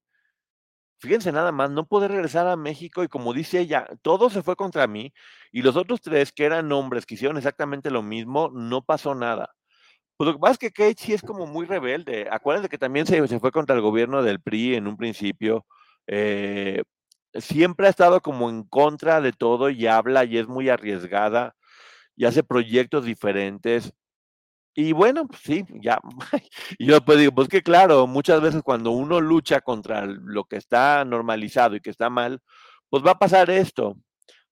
[0.99, 4.55] fíjense nada más, no pude regresar a México y como dice ella, todo se fue
[4.55, 5.13] contra mí
[5.51, 9.51] y los otros tres que eran hombres que hicieron exactamente lo mismo, no pasó nada.
[10.17, 12.27] Pues lo que pasa es que Kate sí es como muy rebelde.
[12.31, 15.65] Acuérdense que también se, se fue contra el gobierno del PRI en un principio.
[16.07, 16.83] Eh,
[17.35, 21.55] siempre ha estado como en contra de todo y habla y es muy arriesgada
[22.15, 23.93] y hace proyectos diferentes.
[24.79, 25.99] Y bueno, pues sí, ya.
[26.77, 30.57] Y yo pues digo, pues que claro, muchas veces cuando uno lucha contra lo que
[30.57, 32.41] está normalizado y que está mal,
[32.89, 33.97] pues va a pasar esto.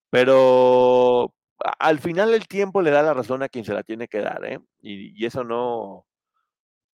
[0.09, 1.33] Pero
[1.79, 4.43] al final el tiempo le da la razón a quien se la tiene que dar,
[4.45, 4.59] ¿eh?
[4.81, 6.07] Y, eso no,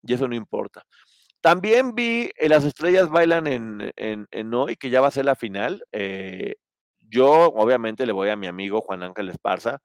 [0.02, 0.84] y eso no importa.
[1.40, 5.36] También vi eh, Las Estrellas Bailan en, en, Hoy, que ya va a ser la
[5.36, 5.84] final.
[5.92, 6.56] Eh,
[7.00, 9.80] yo, obviamente, le voy a mi amigo Juan Ángel Esparza,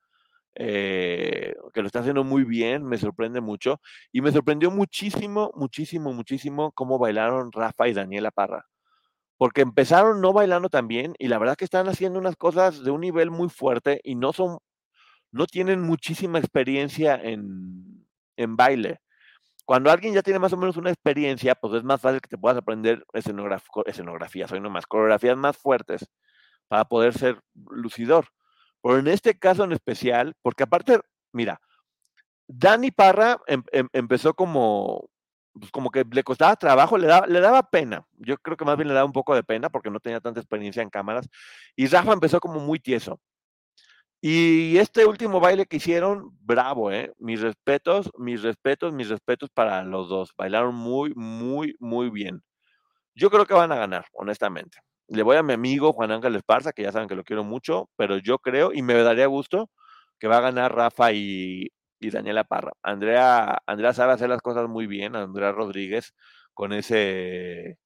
[0.55, 3.81] eh, que lo está haciendo muy bien, me sorprende mucho.
[4.11, 8.65] Y me sorprendió muchísimo, muchísimo, muchísimo cómo bailaron Rafa y Daniela Parra.
[9.37, 12.91] Porque empezaron no bailando tan bien y la verdad que están haciendo unas cosas de
[12.91, 14.59] un nivel muy fuerte y no son,
[15.31, 18.99] no tienen muchísima experiencia en, en baile
[19.65, 22.37] cuando alguien ya tiene más o menos una experiencia, pues es más fácil que te
[22.37, 26.07] puedas aprender escenografías, hoy más coreografías más fuertes
[26.67, 27.39] para poder ser
[27.71, 28.27] lucidor.
[28.85, 30.99] Pero en este caso en especial, porque aparte,
[31.33, 31.59] mira,
[32.47, 35.09] Dani Parra em, em, empezó como,
[35.53, 38.05] pues como que le costaba trabajo, le daba, le daba pena.
[38.19, 40.39] Yo creo que más bien le daba un poco de pena porque no tenía tanta
[40.39, 41.27] experiencia en cámaras.
[41.75, 43.19] Y Rafa empezó como muy tieso.
[44.21, 47.11] Y este último baile que hicieron, bravo, ¿eh?
[47.17, 50.31] Mis respetos, mis respetos, mis respetos para los dos.
[50.37, 52.43] Bailaron muy, muy, muy bien.
[53.15, 54.77] Yo creo que van a ganar, honestamente.
[55.07, 57.89] Le voy a mi amigo Juan Ángel Esparza, que ya saben que lo quiero mucho,
[57.95, 59.69] pero yo creo y me daría gusto
[60.19, 61.69] que va a ganar Rafa y,
[62.01, 62.71] Daniela Parra.
[62.83, 66.13] Andrea, Andrea sabe hacer las cosas muy bien, Andrea Rodríguez,
[66.53, 67.79] con ese,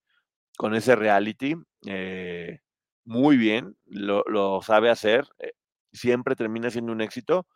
[0.57, 1.55] con ese reality.
[1.87, 2.59] Eh,
[3.05, 5.25] muy bien, lo, lo sabe hacer.
[5.39, 5.53] Eh,
[5.93, 7.47] siempre termina siendo un éxito.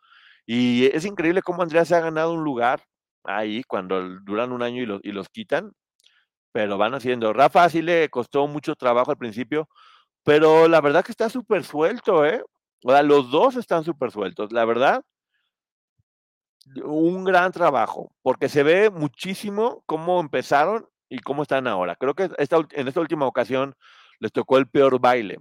[0.46, 2.82] Y es increíble cómo Andrea se ha ganado un lugar
[3.24, 5.72] ahí cuando duran un año y, y los quitan,
[6.54, 7.32] pero van haciendo.
[7.32, 9.68] Rafa sí le costó mucho trabajo al principio,
[10.22, 12.44] pero la verdad que está súper suelto, ¿eh?
[12.84, 14.52] O sea, los dos están súper sueltos.
[14.52, 15.02] La verdad,
[16.84, 21.96] un gran trabajo, porque se ve muchísimo cómo empezaron y cómo están ahora.
[21.96, 23.74] Creo que esta, en esta última ocasión
[24.20, 25.38] les tocó el peor baile.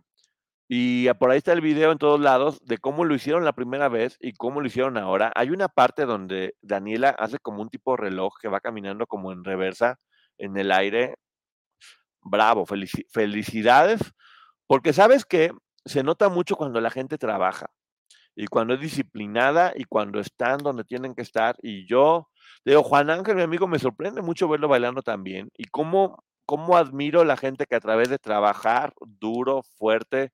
[0.67, 3.88] Y por ahí está el video en todos lados de cómo lo hicieron la primera
[3.88, 5.32] vez y cómo lo hicieron ahora.
[5.36, 9.32] Hay una parte donde Daniela hace como un tipo de reloj que va caminando como
[9.32, 9.99] en reversa
[10.43, 11.15] en el aire.
[12.21, 13.99] Bravo, felicidades,
[14.67, 15.51] porque sabes que
[15.86, 17.67] se nota mucho cuando la gente trabaja
[18.36, 21.58] y cuando es disciplinada y cuando están donde tienen que estar.
[21.62, 22.29] Y yo,
[22.63, 27.25] digo, Juan Ángel, mi amigo, me sorprende mucho verlo bailando también y cómo, cómo admiro
[27.25, 30.32] la gente que a través de trabajar duro, fuerte,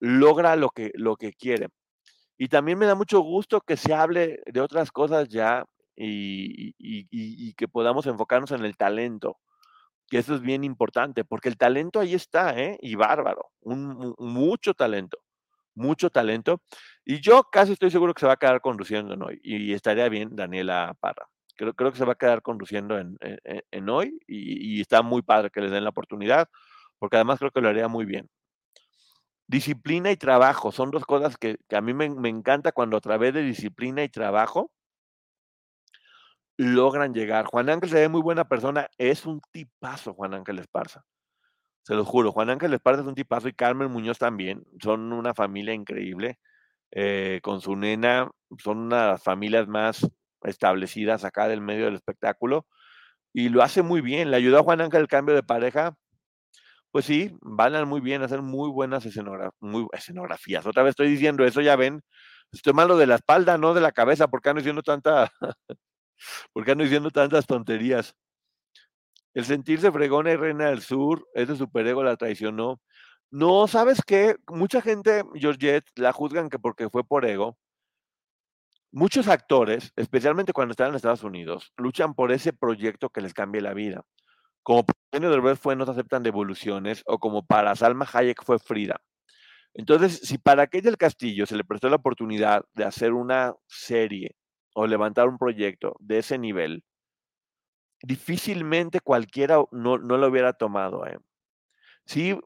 [0.00, 1.68] logra lo que, lo que quiere.
[2.36, 5.64] Y también me da mucho gusto que se hable de otras cosas ya
[5.96, 9.38] y, que podamos enfocarnos en el talento,
[10.08, 12.78] que eso es bien importante, porque el talento ahí está, ¿eh?
[12.80, 15.18] Y bárbaro, un, mucho talento,
[15.74, 16.62] mucho talento.
[17.04, 20.08] Y yo casi estoy seguro que se va a quedar conduciendo en hoy, y, estaría
[20.08, 21.28] bien Daniela Parra.
[21.56, 25.50] Creo, creo que se va a quedar conduciendo en, hoy y, y está muy padre
[25.50, 26.48] que les den la oportunidad,
[26.98, 28.28] porque además creo que lo haría muy bien.
[29.52, 33.42] Disciplina y trabajo son dos cosas que, a mí me, encanta cuando a través de
[33.42, 34.70] disciplina y trabajo
[36.56, 37.46] logran llegar.
[37.46, 41.04] Juan Ángel se ve muy buena persona, es un tipazo Juan Ángel Esparza.
[41.82, 44.64] Se lo juro, Juan Ángel Esparza es un tipazo y Carmen Muñoz también.
[44.80, 46.38] Son una familia increíble.
[46.92, 50.08] Eh, con su nena, son una de las familias más
[50.42, 52.66] establecidas acá del medio del espectáculo.
[53.32, 54.30] Y lo hace muy bien.
[54.30, 55.96] Le ayudó a Juan Ángel el cambio de pareja
[56.92, 60.66] Pues sí, van muy bien, hacer muy buenas escenografías.
[60.66, 62.02] Otra vez estoy diciendo eso, ya ven.
[62.52, 65.32] Estoy malo de la espalda, no de la cabeza, porque ando diciendo tanta,
[66.52, 68.14] porque ando diciendo tantas tonterías.
[69.34, 72.80] El sentirse fregona y reina del sur, ese superego la traicionó.
[73.30, 74.36] No, ¿sabes qué?
[74.48, 77.56] Mucha gente, Georgette, la juzgan que porque fue por ego.
[78.90, 83.62] Muchos actores, especialmente cuando están en Estados Unidos, luchan por ese proyecto que les cambie
[83.62, 84.04] la vida.
[84.62, 89.00] Como Eugenio Derbez fue No se aceptan devoluciones, o como para Salma Hayek fue Frida.
[89.74, 94.36] Entonces, si para aquella del Castillo se le prestó la oportunidad de hacer una serie
[94.74, 96.84] o levantar un proyecto de ese nivel,
[98.02, 101.06] difícilmente cualquiera no, no lo hubiera tomado.
[101.06, 101.18] ¿eh?
[102.06, 102.38] Sí,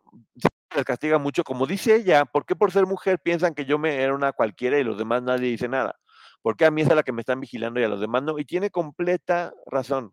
[0.75, 4.03] les castiga mucho, como dice ella, ¿por qué por ser mujer piensan que yo me
[4.03, 5.97] era una cualquiera y los demás nadie dice nada?
[6.43, 8.39] Porque a mí es a la que me están vigilando y a los demás no?
[8.39, 10.13] Y tiene completa razón.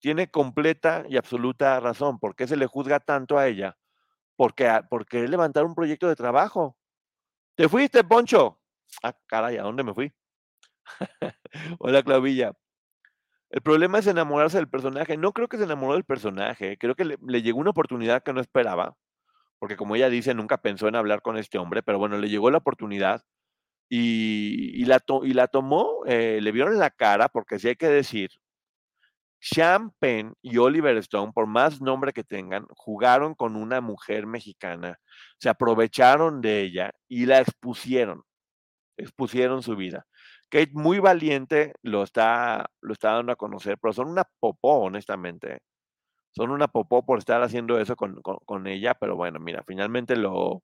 [0.00, 2.18] Tiene completa y absoluta razón.
[2.18, 3.76] ¿Por qué se le juzga tanto a ella?
[4.36, 6.76] Porque, porque levantar un proyecto de trabajo.
[7.54, 8.60] ¿Te fuiste, Poncho?
[9.02, 10.12] Ah, caray, ¿a dónde me fui?
[11.78, 12.52] Hola, Clavilla.
[13.50, 15.16] El problema es enamorarse del personaje.
[15.16, 16.78] No creo que se enamoró del personaje.
[16.78, 18.96] Creo que le, llegó una oportunidad que no esperaba.
[19.58, 21.82] Porque como ella dice, nunca pensó en hablar con este hombre.
[21.82, 23.22] Pero bueno, le llegó la oportunidad
[23.90, 26.02] y, la, y la, tomó.
[26.06, 28.30] Eh, le vieron la cara, porque si hay que decir,
[29.44, 34.98] Sean Penn y Oliver Stone, por más nombre que tengan, jugaron con una mujer mexicana.
[35.38, 38.22] Se aprovecharon de ella y la expusieron.
[38.96, 40.06] Expusieron su vida.
[40.52, 45.60] Kate muy valiente lo está, lo está dando a conocer, pero son una popó, honestamente.
[46.32, 50.62] Son una popó por estar haciendo eso con, con, ella, pero bueno, mira, finalmente lo,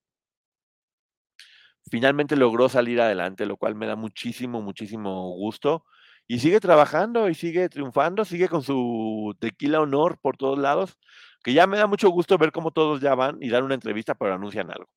[1.91, 5.85] finalmente logró salir adelante, lo cual me da muchísimo, muchísimo gusto.
[6.27, 10.99] Y sigue trabajando y sigue triunfando, sigue con su tequila honor por todos lados,
[11.43, 14.15] que ya me da mucho gusto ver cómo todos ya van y dan una entrevista,
[14.15, 14.91] pero anuncian algo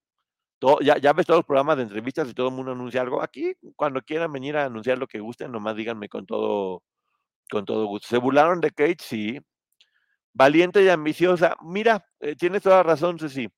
[0.81, 3.21] ya, ves todos los programas de entrevistas y todo el mundo anuncia algo.
[3.21, 6.83] Aquí, cuando quieran venir a anunciar lo que gusten, nomás díganme con todo,
[7.49, 8.07] con todo gusto.
[8.07, 8.97] ¿Se burlaron de Kate?
[8.99, 9.39] Sí.
[10.33, 11.55] Valiente y ambiciosa.
[11.61, 13.49] Mira, eh, tienes toda razón, sí.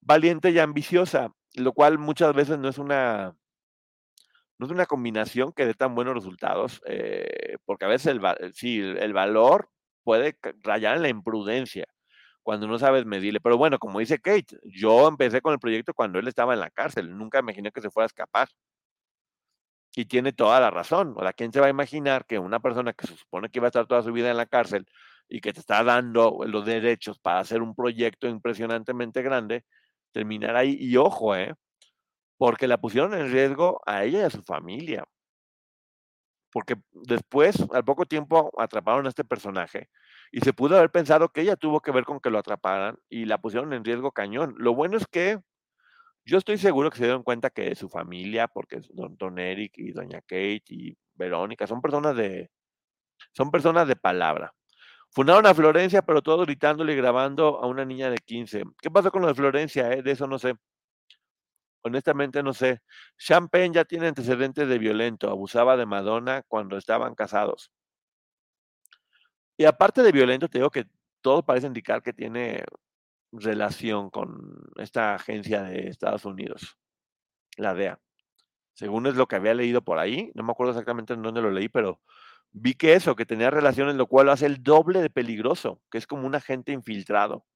[0.00, 3.36] Valiente y ambiciosa, lo cual muchas veces no es una,
[4.58, 9.12] no es una combinación que dé tan buenos resultados, eh, porque a veces el, el
[9.12, 9.70] valor
[10.02, 11.86] puede rayar en la imprudencia
[12.42, 13.40] cuando no sabes medirle.
[13.40, 16.70] Pero bueno, como dice Kate, yo empecé con el proyecto cuando él estaba en la
[16.70, 18.48] cárcel, nunca imaginé que se fuera a escapar.
[19.94, 21.14] Y tiene toda la razón.
[21.16, 23.66] O sea, ¿quién se va a imaginar que una persona que se supone que iba
[23.66, 24.86] a estar toda su vida en la cárcel
[25.28, 29.64] y que te está dando los derechos para hacer un proyecto impresionantemente grande,
[30.12, 30.76] terminará ahí?
[30.80, 31.54] Y ojo, ¿eh?
[32.38, 35.04] Porque la pusieron en riesgo a ella y a su familia.
[36.52, 39.88] Porque después, al poco tiempo, atraparon a este personaje
[40.32, 43.26] y se pudo haber pensado que ella tuvo que ver con que lo atraparan y
[43.26, 44.54] la pusieron en riesgo cañón.
[44.58, 45.38] Lo bueno es que
[46.24, 49.92] yo estoy seguro que se dieron cuenta que su familia, porque don, don Eric y
[49.92, 52.50] doña Kate y Verónica son personas de
[53.32, 54.54] son personas de palabra.
[55.10, 58.64] Fundaron a Florencia, pero todo gritándole y grabando a una niña de 15.
[58.80, 59.92] ¿Qué pasó con lo de Florencia?
[59.92, 60.02] Eh?
[60.02, 60.54] De eso no sé.
[61.82, 62.80] Honestamente no sé.
[63.18, 65.30] Champagne ya tiene antecedentes de violento.
[65.30, 67.70] Abusaba de Madonna cuando estaban casados.
[69.62, 70.86] Y aparte de violento, te digo que
[71.20, 72.64] todo parece indicar que tiene
[73.30, 76.76] relación con esta agencia de Estados Unidos,
[77.56, 78.00] la DEA.
[78.74, 81.52] Según es lo que había leído por ahí, no me acuerdo exactamente en dónde lo
[81.52, 82.00] leí, pero
[82.50, 85.98] vi que eso, que tenía relaciones, lo cual lo hace el doble de peligroso, que
[85.98, 87.46] es como un agente infiltrado.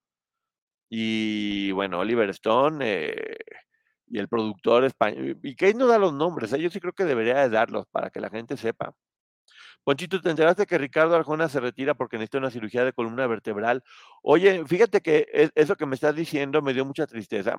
[0.88, 3.36] Y bueno, Oliver Stone eh,
[4.06, 6.60] y el productor español, y Kate no da los nombres, ¿eh?
[6.60, 8.94] yo sí creo que debería de darlos para que la gente sepa.
[9.86, 13.84] Ponchito, ¿te enteraste que Ricardo Arjona se retira porque necesita una cirugía de columna vertebral?
[14.20, 17.56] Oye, fíjate que e, eso que me estás diciendo me dio mucha tristeza.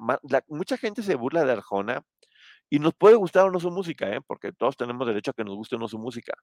[0.50, 2.04] mucha gente se burla de Arjona
[2.70, 4.20] y nos puede gustar o no su música, ¿eh?
[4.28, 6.34] porque todos tenemos derecho a que nos guste o no su música.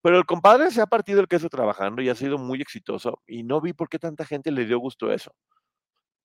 [0.00, 3.42] Pero el compadre se ha partido el queso trabajando y ha sido muy exitoso y
[3.42, 5.32] no vi por qué tanta gente le dio gusto eso.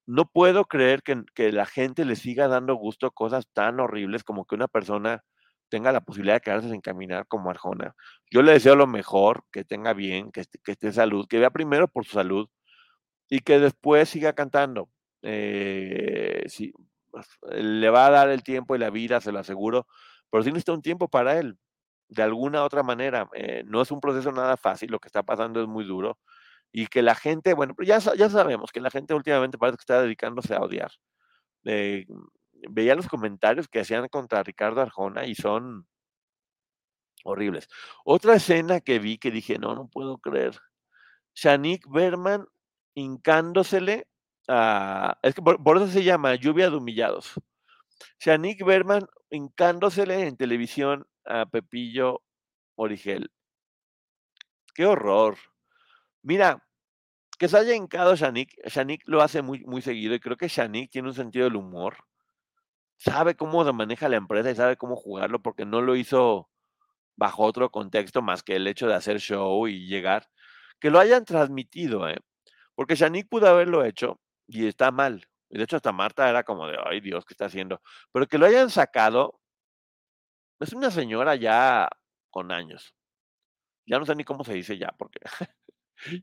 [0.05, 4.23] No puedo creer que, que la gente le siga dando gusto a cosas tan horribles
[4.23, 5.23] como que una persona
[5.75, 7.93] tenga la posibilidad de quedarse sin caminar como Arjona.
[8.31, 11.89] Yo le deseo lo mejor, que tenga bien, que, esté en salud, que vea primero
[11.89, 12.47] por su salud
[13.29, 14.89] y que después siga cantando.
[15.21, 16.45] Eh,
[17.11, 19.85] pues, le va a dar el tiempo y la vida, se lo aseguro,
[20.31, 21.57] pero sí necesita un tiempo para él,
[22.07, 23.27] de alguna otra manera.
[23.33, 26.19] Eh, no es un proceso nada fácil, lo que está pasando es muy duro.
[26.71, 30.01] Y que la gente, bueno, ya, ya sabemos que la gente últimamente parece que está
[30.01, 30.91] dedicándose a odiar.
[31.65, 32.05] Eh,
[32.69, 35.87] veía los comentarios que hacían contra Ricardo Arjona y son
[37.23, 37.67] horribles.
[38.03, 40.59] Otra escena que vi que dije, no, no puedo creer.
[41.33, 42.47] Shanik Berman
[42.93, 44.07] hincándosele
[44.47, 45.17] a...
[45.21, 47.33] Es que por, eso se llama Lluvia de Humillados.
[48.19, 52.21] Shanique Berman hincándosele en televisión a Pepillo
[52.75, 53.31] Origel.
[54.73, 55.37] ¡Qué horror!
[56.21, 56.63] Mira,
[57.37, 60.91] que se haya hincado Shanique, Shanique lo hace muy, muy seguido y creo que Shanique
[60.91, 61.97] tiene un sentido del humor.
[62.97, 66.49] Sabe cómo se maneja la empresa y sabe cómo jugarlo porque no lo hizo
[67.17, 70.27] bajo otro contexto más que el hecho de hacer show y llegar.
[70.79, 72.17] Que lo hayan transmitido, ¿eh?
[72.75, 75.27] Porque Shanique pudo haberlo hecho y está mal.
[75.49, 77.81] De hecho hasta Marta era como de, ay Dios, ¿qué está haciendo?
[78.11, 79.39] Pero que lo hayan sacado,
[80.59, 81.89] es una señora ya
[82.29, 82.93] con años.
[83.87, 85.19] Ya no sé ni cómo se dice ya, porque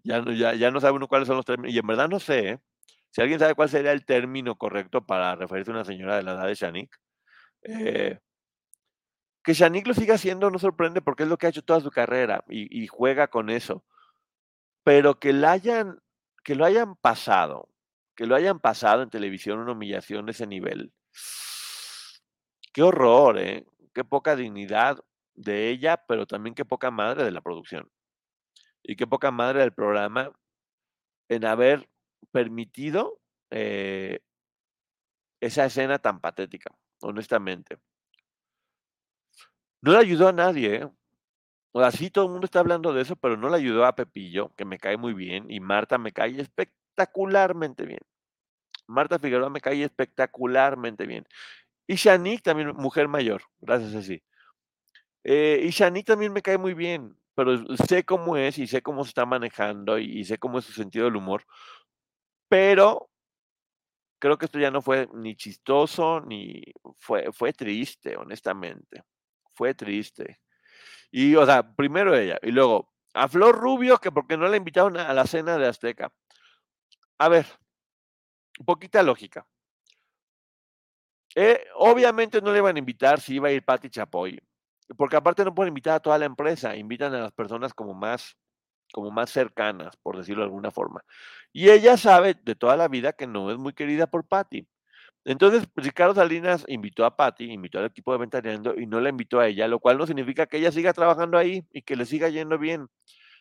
[0.05, 1.75] ya, no, ya, ya no sabe uno cuáles son los términos.
[1.75, 2.61] Y en verdad no sé, ¿eh?
[3.13, 6.33] Si alguien sabe cuál sería el término correcto para referirse a una señora de la
[6.33, 6.97] edad de Shanique,
[7.63, 8.19] eh,
[9.45, 11.91] que Shanique lo siga haciendo no sorprende porque es lo que ha hecho toda su
[11.91, 13.85] carrera y, y juega con eso.
[14.83, 16.01] Pero que, la hayan,
[16.43, 17.69] que lo hayan pasado,
[18.17, 20.93] que lo hayan pasado en televisión una humillación de ese nivel.
[22.73, 23.67] Qué horror, ¿eh?
[23.95, 24.99] Qué poca dignidad
[25.35, 27.91] de ella, pero también qué poca madre de la producción.
[28.83, 30.33] Y qué poca madre del programa
[31.29, 31.89] en haber
[32.31, 33.21] permitido
[33.51, 34.21] eh,
[35.41, 36.71] esa escena tan patética,
[37.01, 37.79] honestamente.
[39.81, 40.89] No le ayudó a nadie, ¿eh?
[41.73, 43.95] O sea, sí, todo el mundo está hablando de eso, pero no le ayudó a
[43.95, 48.01] Pepillo, que me cae muy bien, y Marta me cae espectacularmente bien.
[48.87, 51.27] Marta Figueroa me cae espectacularmente bien.
[51.87, 54.23] Y Shanique también, mujer mayor, gracias a sí.
[55.25, 59.05] Eh, y Shanique también me cae muy bien, pero sé cómo es y sé cómo
[59.05, 61.45] se está manejando y, y sé cómo es su sentido del humor.
[62.53, 63.09] Pero
[64.19, 66.63] creo que esto ya no fue ni chistoso ni
[66.99, 69.05] fue, fue triste, honestamente.
[69.55, 70.43] Fue triste.
[71.11, 74.99] Y, o sea, primero ella, y luego a Flor Rubio, que porque no la invitaron
[74.99, 76.13] a la cena de Azteca.
[77.17, 77.47] A ver,
[78.67, 79.47] poquita lógica.
[81.35, 84.39] Eh, obviamente no le iban a invitar si iba a ir Patti Chapoy,
[84.99, 88.37] porque aparte no pueden invitar a toda la empresa, invitan a las personas como más,
[88.93, 91.03] como más cercanas, por decirlo de alguna forma.
[91.53, 94.67] Y ella sabe de toda la vida que no es muy querida por Patti.
[95.25, 99.39] Entonces, Ricardo Salinas invitó a Patti, invitó al equipo de Ventaneando y no la invitó
[99.41, 102.29] a ella, lo cual no significa que ella siga trabajando ahí y que le siga
[102.29, 102.89] yendo bien.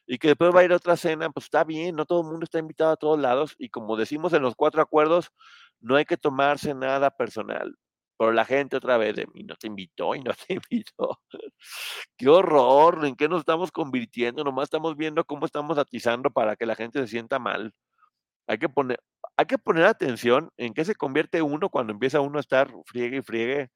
[0.08, 2.28] Y que después va a ir a otra cena, pues está bien, no todo el
[2.28, 3.56] mundo está invitado a todos lados.
[3.58, 5.32] Y como decimos en los cuatro acuerdos,
[5.80, 7.76] no hay que tomarse nada personal.
[8.22, 11.20] Pero la gente otra vez de mí no te invitó y no te invitó.
[12.16, 14.44] Qué horror, ¿en qué nos estamos convirtiendo?
[14.44, 17.74] Nomás estamos viendo cómo estamos atizando para que la gente se sienta mal.
[18.48, 19.00] Hay que poner,
[19.38, 23.18] hay que poner atención en qué se convierte uno cuando empieza uno a estar friegue
[23.18, 23.70] y friegue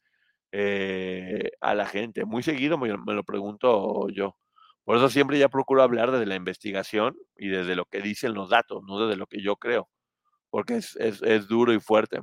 [0.51, 2.25] eh, a la gente.
[2.25, 4.37] Muy seguido me, me, lo pregunto yo.
[4.83, 8.51] Por eso siempre ya procuro hablar desde la investigación y desde lo que dicen los
[8.51, 9.89] datos, no desde lo que yo creo,
[10.51, 12.21] porque es, es, es duro y fuerte.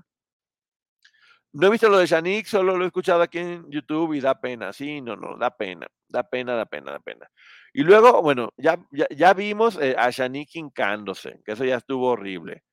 [1.54, 4.40] No he visto lo de Shanique, solo lo he escuchado aquí en YouTube y da
[4.40, 4.72] pena.
[4.72, 7.30] Sí, no, no, da pena, da pena, da pena, da pena.
[7.74, 12.08] Y luego, bueno, ya, ya, ya vimos eh, a Shanique hincándose, que eso ya estuvo
[12.08, 12.64] horrible.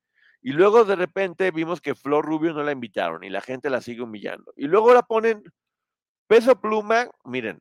[0.42, 3.82] Y luego de repente vimos que Flor Rubio no la invitaron y la gente la
[3.82, 4.52] sigue humillando.
[4.56, 5.42] Y luego la ponen
[6.26, 7.60] peso pluma, miren,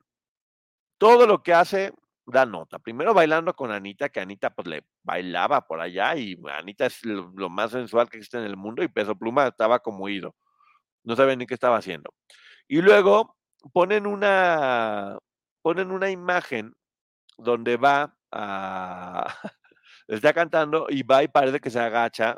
[0.97, 1.93] todo lo que hace
[2.25, 2.79] da nota.
[2.79, 7.31] Primero bailando con Anita, que Anita pues le bailaba por allá y Anita es lo,
[7.35, 10.35] lo más sensual que existe en el mundo y peso pluma estaba como ido.
[11.03, 12.13] No sabía ni qué estaba haciendo.
[12.67, 13.37] Y luego
[13.73, 15.17] ponen una,
[15.61, 16.75] ponen una imagen
[17.37, 19.25] donde va a...
[20.07, 22.37] está cantando y va y parece que se agacha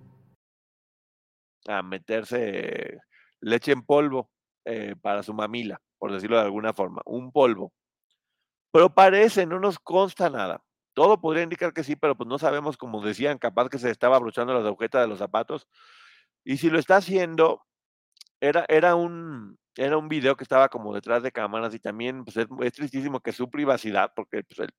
[1.67, 2.99] a meterse
[3.39, 4.29] leche en polvo
[4.65, 7.73] eh, para su mamila, por decirlo de alguna forma, un polvo.
[8.71, 10.63] Pero parece, no nos consta nada.
[10.93, 14.17] Todo podría indicar que sí, pero pues no sabemos, como decían, capaz que se estaba
[14.17, 15.67] abrochando las agujetas de los zapatos.
[16.43, 17.65] Y si lo está haciendo,
[18.39, 22.37] era, era, un, era un video que estaba como detrás de cámaras y también pues,
[22.37, 24.69] es, es tristísimo que su privacidad, porque pues,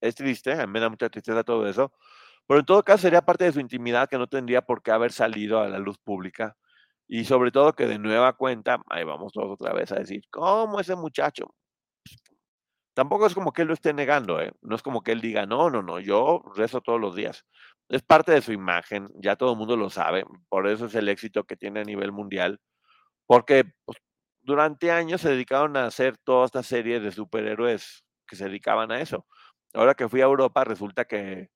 [0.00, 1.92] es triste, me da mucha tristeza todo eso,
[2.48, 5.12] pero en todo caso sería parte de su intimidad que no tendría por qué haber
[5.12, 6.56] salido a la luz pública.
[7.06, 10.80] Y sobre todo que de nueva cuenta, ahí vamos todos otra vez a decir, ¿cómo
[10.80, 11.54] ese muchacho?
[12.94, 14.50] Tampoco es como que él lo esté negando, ¿eh?
[14.62, 17.44] No es como que él diga, no, no, no, yo rezo todos los días.
[17.88, 21.08] Es parte de su imagen, ya todo el mundo lo sabe, por eso es el
[21.08, 22.60] éxito que tiene a nivel mundial,
[23.26, 23.98] porque pues,
[24.42, 29.00] durante años se dedicaron a hacer toda esta serie de superhéroes que se dedicaban a
[29.00, 29.26] eso.
[29.74, 31.50] Ahora que fui a Europa, resulta que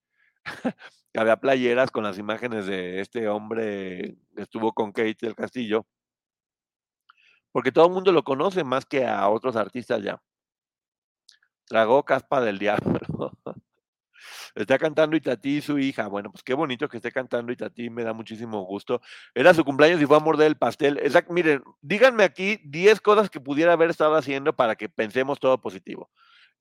[1.14, 5.86] había playeras con las imágenes de este hombre que estuvo con Kate del Castillo,
[7.52, 10.22] porque todo el mundo lo conoce más que a otros artistas ya.
[11.66, 13.00] Tragó caspa del diablo.
[14.54, 16.08] Está cantando Itatí su hija.
[16.08, 19.00] Bueno, pues qué bonito que esté cantando Itatí, me da muchísimo gusto.
[19.34, 20.98] Era su cumpleaños y fue a morder el pastel.
[20.98, 25.60] Exacto, miren, díganme aquí 10 cosas que pudiera haber estado haciendo para que pensemos todo
[25.60, 26.10] positivo.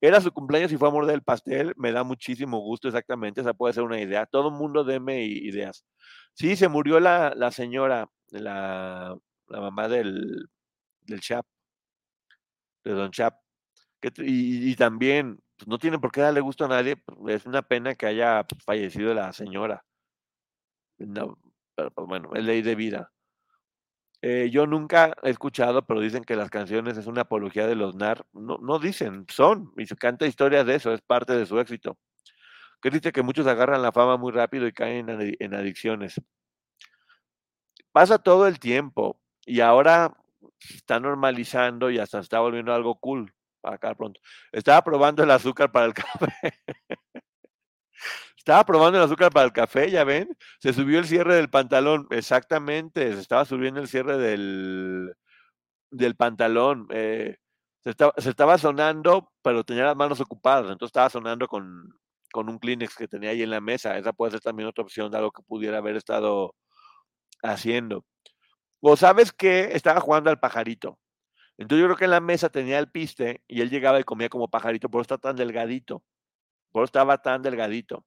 [0.02, 3.54] Era su cumpleaños y fue a morder el pastel, me da muchísimo gusto, exactamente, esa
[3.54, 4.26] puede ser una idea.
[4.26, 5.86] Todo el mundo deme ideas.
[6.34, 9.16] Sí, se murió la, la señora, la,
[9.48, 10.50] la mamá del,
[11.02, 11.46] del Chap,
[12.84, 13.36] de Don Chap.
[14.18, 17.62] Y, y, también pues, no tiene por qué darle gusto a nadie, pues, es una
[17.62, 19.84] pena que haya fallecido la señora.
[21.00, 21.38] No,
[21.76, 23.12] pero pues, bueno, es ley de vida.
[24.22, 27.96] Eh, yo nunca he escuchado, pero dicen que las canciones es una apología de los
[27.96, 28.26] NAR.
[28.34, 31.98] No, no dicen, son, y se canta historias de eso, es parte de su éxito.
[32.82, 36.22] Que dice que muchos agarran la fama muy rápido y caen en, en adicciones.
[37.92, 40.16] Pasa todo el tiempo y ahora
[40.70, 44.20] está normalizando y hasta está volviendo algo cool para acá pronto.
[44.52, 46.54] Estaba probando el azúcar para el café.
[48.42, 50.36] Estaba probando el azúcar para el café, ya ven.
[50.60, 52.08] Se subió el cierre del pantalón.
[52.10, 55.14] Exactamente, se estaba subiendo el cierre del,
[55.92, 56.88] del pantalón.
[56.90, 57.38] Eh,
[57.84, 60.64] se, estaba, sonando, pero tenía las manos ocupadas.
[60.72, 61.94] Entonces estaba sonando con,
[62.32, 63.96] con un Kleenex que tenía ahí en la mesa.
[64.00, 66.56] Esa puede ser también otra opción de algo que pudiera haber estado
[67.44, 68.06] haciendo.
[68.80, 70.98] O sabes que estaba jugando al pajarito.
[71.60, 74.30] Entonces yo creo que en la mesa tenía el piste y él llegaba y comía
[74.30, 76.04] como pajarito, por eso está tan delgadito.
[76.72, 78.04] Por eso estaba tan delgadito.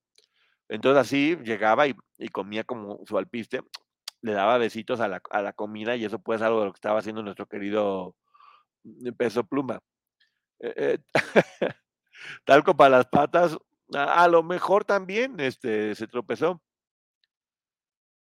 [0.74, 1.94] Entonces así llegaba y,
[2.32, 3.62] comía como su alpiste,
[4.22, 6.98] le daba besitos a la, comida y eso puede ser algo de lo que estaba
[6.98, 8.16] haciendo nuestro querido
[8.82, 9.78] mm, peso pluma.
[10.58, 10.98] Eh, eh,
[12.44, 13.56] talco para las patas,
[13.94, 16.60] a, a, lo mejor también este, se tropezó.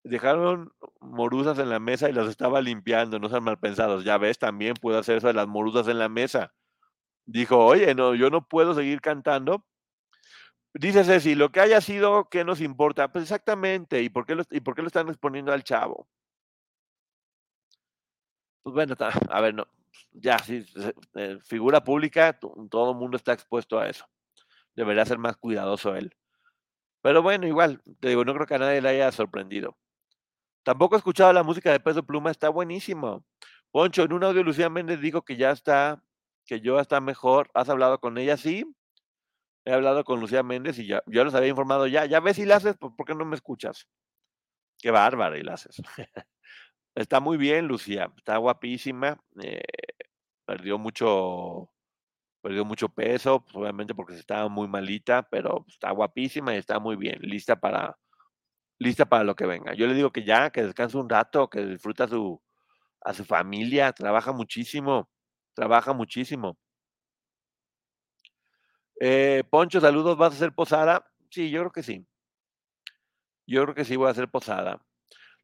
[0.04, 4.04] Dejaron morusas en la mesa y las estaba limpiando, no sean mal pensados.
[4.04, 6.52] Ya ves, también puedo hacer eso de las morusas en la mesa.
[7.24, 9.64] Dijo, oye, no, yo no puedo seguir cantando
[10.74, 13.12] Dice Ceci, lo que haya sido, ¿qué nos importa?
[13.12, 16.08] Pues exactamente, ¿y por qué lo, y por qué lo están exponiendo al chavo?
[18.62, 18.94] Pues bueno,
[19.28, 19.66] a ver, no,
[20.12, 20.64] ya, sí,
[21.14, 22.38] eh, figura pública,
[22.70, 24.06] todo el mundo está expuesto a eso.
[24.74, 26.14] Debería ser más cuidadoso él.
[27.02, 29.76] Pero bueno, igual, te digo, no creo que a nadie le haya sorprendido.
[30.62, 33.24] Tampoco he escuchado la música de Peso Pluma, está buenísimo.
[33.72, 36.02] Poncho, en un audio Lucía Méndez dijo que ya está,
[36.46, 37.50] que yo está mejor.
[37.54, 38.36] ¿Has hablado con ella?
[38.36, 38.64] Sí,
[39.64, 42.06] he hablado con Lucía Méndez y ya, yo les había informado ya.
[42.06, 43.86] Ya ves, haces, ¿por qué no me escuchas?
[44.78, 45.76] Qué bárbara, haces.
[46.94, 49.20] está muy bien, Lucía, está guapísima.
[49.42, 49.62] Eh,
[50.44, 51.70] perdió mucho,
[52.42, 56.96] perdió mucho peso, pues, obviamente porque estaba muy malita, pero está guapísima y está muy
[56.96, 57.98] bien, lista para,
[58.78, 59.74] lista para lo que venga.
[59.74, 62.42] Yo le digo que ya, que descanse un rato, que disfruta su,
[63.02, 65.08] a su familia, trabaja muchísimo,
[65.54, 66.58] trabaja muchísimo.
[69.04, 71.10] Eh, Poncho, saludos, ¿vas a hacer posada?
[71.28, 72.06] Sí, yo creo que sí.
[73.48, 74.80] Yo creo que sí voy a hacer posada.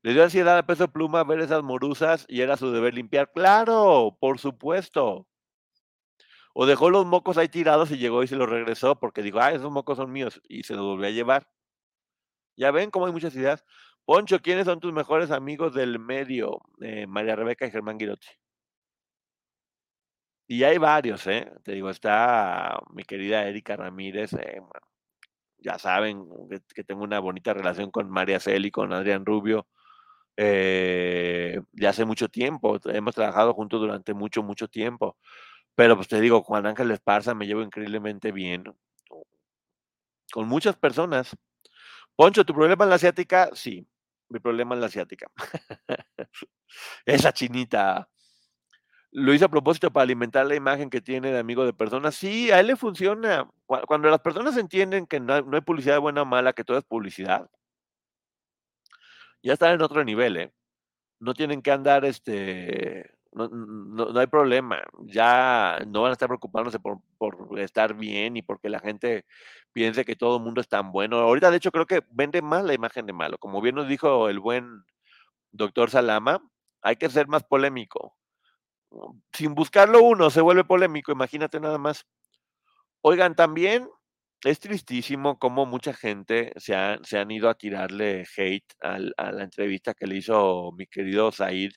[0.02, 3.32] Le dio ansiedad a peso pluma ver esas morusas y era su deber limpiar.
[3.32, 5.26] Claro, por supuesto.
[6.54, 9.50] O dejó los mocos ahí tirados y llegó y se los regresó porque dijo, ah,
[9.50, 11.48] esos mocos son míos y se los volvió a llevar.
[12.56, 13.64] Ya ven cómo hay muchas ideas.
[14.04, 16.60] Poncho, ¿quiénes son tus mejores amigos del medio?
[16.80, 18.28] Eh, María Rebeca y Germán Girotti.
[20.48, 21.52] Y hay varios, ¿eh?
[21.62, 24.62] Te digo, está mi querida Erika Ramírez, eh,
[25.58, 29.66] ya saben que, que, tengo una bonita relación con María Celi, con Adrián Rubio,
[30.40, 35.16] eh, ya hace mucho tiempo, hemos trabajado juntos durante mucho, mucho tiempo,
[35.74, 38.64] pero pues te digo, Juan Ángel Esparza me llevo increíblemente bien
[40.32, 41.36] con muchas personas.
[42.16, 43.50] Poncho, ¿tu problema es la asiática?
[43.54, 43.86] Sí,
[44.28, 45.26] mi problema es la asiática.
[47.06, 48.08] Esa chinita
[49.12, 52.14] lo hizo a propósito para alimentar la imagen que tiene de amigo de personas.
[52.14, 53.48] Sí, a él le funciona.
[53.66, 57.50] Cuando las personas entienden que no hay, publicidad buena o mala, que todo es publicidad,
[59.42, 60.52] ya están en otro nivel, ¿eh?
[61.20, 64.82] No tienen que andar, este, no, no, no hay problema.
[65.00, 69.24] Ya no van a estar preocupándose por, por, estar bien y porque la gente
[69.72, 71.18] piense que todo el mundo es tan bueno.
[71.18, 73.38] Ahorita, de hecho, creo que vende más la imagen de malo.
[73.38, 74.84] Como bien nos dijo el buen
[75.52, 76.42] doctor Salama,
[76.82, 78.17] hay que ser más polémico
[79.32, 82.06] sin buscarlo uno se vuelve polémico, imagínate nada más.
[83.02, 83.88] Oigan, también
[84.44, 89.94] es tristísimo cómo mucha gente se, se han ido a tirarle hate a la entrevista
[89.94, 91.72] que le hizo mi querido Said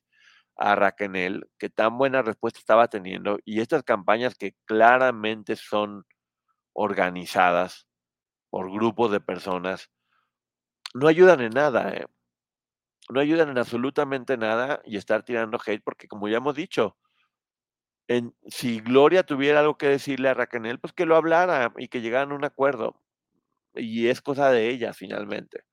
[0.57, 6.05] a Raquel, que tan buena respuesta estaba teniendo, y estas campañas que claramente son
[6.73, 7.87] organizadas
[8.49, 9.89] por grupos de personas,
[10.93, 12.05] no ayudan en nada, ¿eh?
[13.09, 16.97] no ayudan en absolutamente nada y estar tirando hate, porque como ya hemos dicho,
[18.17, 22.01] en, si Gloria tuviera algo que decirle a Raquel, pues que lo hablara y que
[22.01, 22.99] llegaran a un acuerdo.
[23.73, 25.63] Y es cosa de ellas finalmente,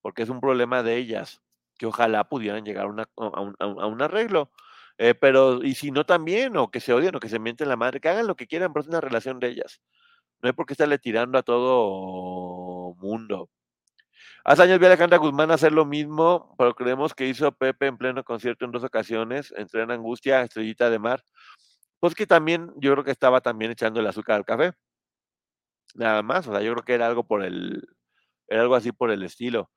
[0.00, 1.42] porque es un problema de ellas,
[1.76, 4.52] que ojalá pudieran llegar a, un, arreglo.
[4.98, 7.76] Eh, pero, y si no también, o que se odien, o que se mienten la
[7.76, 9.80] madre, que hagan lo que quieran, pero es una relación de ellas.
[10.42, 13.50] No hay por qué estarle tirando a todo mundo.
[14.44, 17.96] Hace años vi a Alejandra Guzmán hacer lo mismo, pero creemos que hizo Pepe en
[17.96, 21.24] pleno concierto en dos ocasiones, entre en Angustia, Estrellita de Mar.
[22.04, 24.74] Pues que también, yo creo que estaba también echando el azúcar al café.
[25.94, 27.82] Nada más, o sea, yo creo que era algo por el,
[28.46, 29.70] era algo así por el estilo.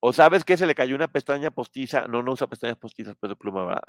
[0.00, 3.36] O sabes que se le cayó una pestaña postiza, no, no usa pestañas postizas, pero
[3.36, 3.82] pluma, ¿verdad?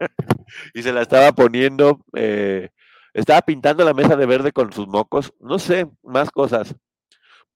[0.74, 2.68] y se la estaba poniendo, eh,
[3.14, 6.76] estaba pintando la mesa de verde con sus mocos, no sé, más cosas.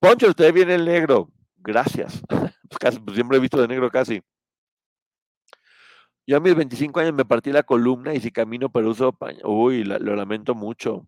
[0.01, 1.29] Poncho, usted viene el negro.
[1.59, 2.23] Gracias.
[2.69, 4.23] Pues casi, pues siempre he visto de negro casi.
[6.27, 9.41] Yo a mis 25 años me partí la columna y si camino pero uso paño.
[9.45, 11.07] Uy, lo lamento mucho.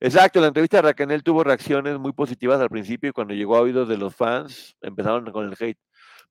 [0.00, 3.60] Exacto, la entrevista de Raquel tuvo reacciones muy positivas al principio y cuando llegó a
[3.60, 5.78] oídos de los fans empezaron con el hate.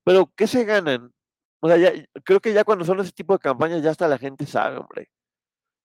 [0.03, 1.13] Pero, ¿qué se ganan?
[1.61, 1.93] O sea, ya,
[2.25, 5.09] creo que ya cuando son ese tipo de campañas ya hasta la gente sabe, hombre.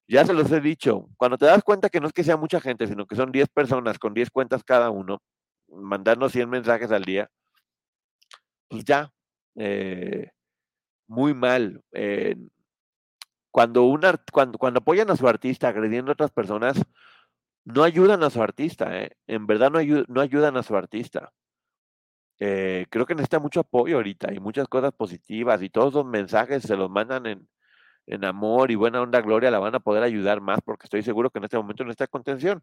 [0.08, 1.08] Ya se los he dicho.
[1.16, 3.48] Cuando te das cuenta que no es que sea mucha gente, sino que son 10
[3.50, 5.20] personas con 10 cuentas cada uno,
[5.68, 7.30] mandarnos 100 mensajes al día,
[8.68, 9.12] pues ya,
[9.56, 10.30] eh,
[11.06, 11.82] muy mal.
[11.92, 12.36] Eh,
[13.50, 16.82] cuando, una, cuando, cuando apoyan a su artista agrediendo a otras personas,
[17.64, 19.10] no ayudan a su artista, ¿eh?
[19.26, 21.32] en verdad no, no ayudan a su artista.
[22.38, 26.62] Eh, creo que necesita mucho apoyo ahorita y muchas cosas positivas y todos los mensajes
[26.62, 27.48] se los mandan en,
[28.06, 31.30] en amor y buena onda gloria, la van a poder ayudar más porque estoy seguro
[31.30, 32.62] que en este momento no está contención.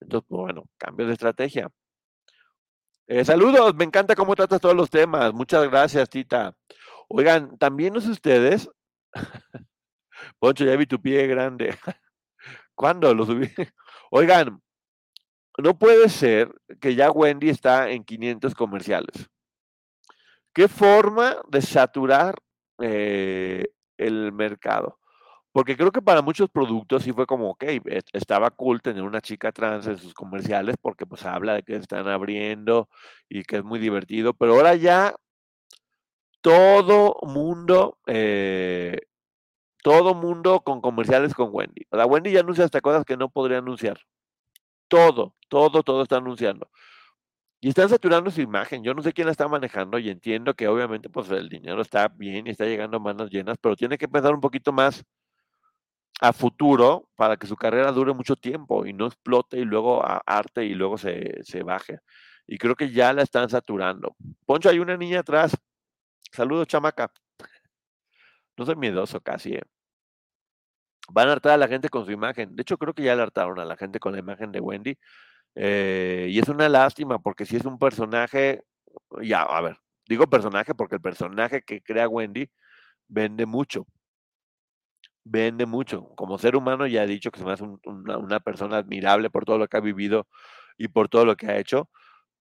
[0.00, 1.68] Entonces, pues, bueno, cambio de estrategia.
[3.06, 5.32] Eh, saludos, me encanta cómo tratas todos los temas.
[5.34, 6.54] Muchas gracias, Tita.
[7.14, 8.70] Oigan, también no sé ustedes.
[10.38, 11.76] Poncho, ya vi tu pie grande.
[12.74, 13.48] ¿Cuándo lo subí?
[14.10, 14.62] Oigan,
[15.58, 16.50] no puede ser
[16.80, 19.28] que ya Wendy está en 500 comerciales.
[20.54, 22.36] ¿Qué forma de saturar
[22.80, 23.66] eh,
[23.98, 24.98] el mercado?
[25.52, 27.64] Porque creo que para muchos productos sí fue como, ok,
[28.14, 32.08] estaba cool tener una chica trans en sus comerciales porque pues habla de que están
[32.08, 32.88] abriendo
[33.28, 35.14] y que es muy divertido, pero ahora ya
[36.42, 39.00] todo mundo, eh,
[39.82, 41.86] todo mundo con comerciales con Wendy.
[41.90, 44.00] O sea, Wendy ya anuncia hasta cosas que no podría anunciar.
[44.88, 46.68] Todo, todo, todo está anunciando.
[47.60, 48.82] Y están saturando su imagen.
[48.82, 52.08] Yo no sé quién la está manejando y entiendo que obviamente pues el dinero está
[52.08, 55.04] bien y está llegando a manos llenas, pero tiene que pensar un poquito más
[56.20, 60.64] a futuro para que su carrera dure mucho tiempo y no explote y luego arte
[60.64, 62.00] y luego se, se baje.
[62.46, 64.16] Y creo que ya la están saturando.
[64.44, 65.56] Poncho, hay una niña atrás.
[66.32, 67.12] Saludos, chamaca.
[68.56, 69.62] No soy miedoso casi, ¿eh?
[71.10, 72.54] Van a hartar a la gente con su imagen.
[72.56, 74.98] De hecho, creo que ya le hartaron a la gente con la imagen de Wendy.
[75.54, 78.62] Eh, y es una lástima porque si es un personaje,
[79.22, 79.78] ya, a ver,
[80.08, 82.50] digo personaje porque el personaje que crea Wendy
[83.08, 83.86] vende mucho
[85.24, 86.08] vende mucho.
[86.16, 89.58] Como ser humano ya he dicho que se me hace una, persona admirable por todo
[89.58, 90.26] lo que ha vivido
[90.78, 91.88] y por todo lo que ha hecho.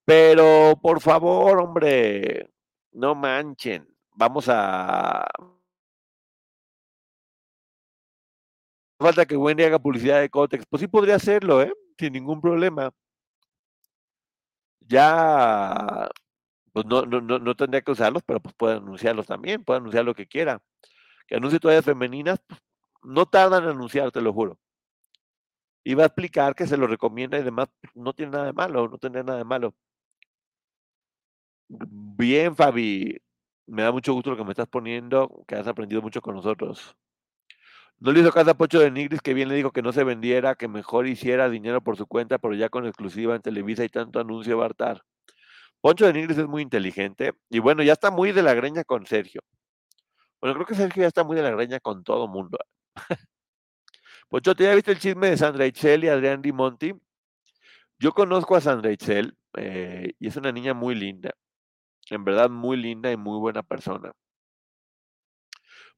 [0.05, 2.49] Pero por favor, hombre,
[2.91, 3.87] no manchen.
[4.15, 5.27] Vamos a...
[8.99, 10.65] Falta que Wendy haga publicidad de Cotex.
[10.69, 11.73] Pues sí podría hacerlo, ¿eh?
[11.97, 12.91] Sin ningún problema.
[14.81, 16.09] Ya,
[16.73, 20.05] pues no, no, no, no tendría que usarlos, pero pues puede anunciarlos también, puede anunciar
[20.05, 20.61] lo que quiera.
[21.27, 22.61] Que anuncie toallas femeninas, pues
[23.03, 24.59] no tardan en anunciar, te lo juro.
[25.83, 27.69] Y va a explicar que se lo recomienda y demás.
[27.95, 29.73] No tiene nada de malo, no tiene nada de malo.
[31.71, 33.17] Bien, Fabi.
[33.67, 36.95] Me da mucho gusto lo que me estás poniendo, que has aprendido mucho con nosotros.
[37.99, 40.03] No le hizo caso a Pocho de Nigris, que bien le dijo que no se
[40.03, 43.89] vendiera, que mejor hiciera dinero por su cuenta, pero ya con exclusiva en Televisa y
[43.89, 45.03] tanto anuncio hartar.
[45.81, 49.05] Poncho de Nigris es muy inteligente y bueno, ya está muy de la greña con
[49.05, 49.41] Sergio.
[50.41, 52.57] Bueno, creo que Sergio ya está muy de la greña con todo mundo.
[54.29, 56.93] Pues yo ¿ya viste el chisme de Sandra Itzel y Adrián Di Monti?
[57.99, 61.31] Yo conozco a Sandra Itzel eh, y es una niña muy linda.
[62.11, 64.11] En verdad, muy linda y muy buena persona.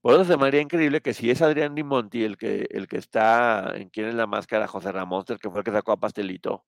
[0.01, 2.97] Por eso se me haría increíble que si es Adrián Dimonti el que, el que
[2.97, 5.97] está en quién es la máscara, José Ramón, el que fue el que sacó a
[5.99, 6.66] Pastelito,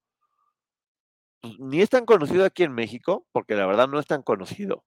[1.41, 4.83] pues, ni es tan conocido aquí en México, porque la verdad no es tan conocido.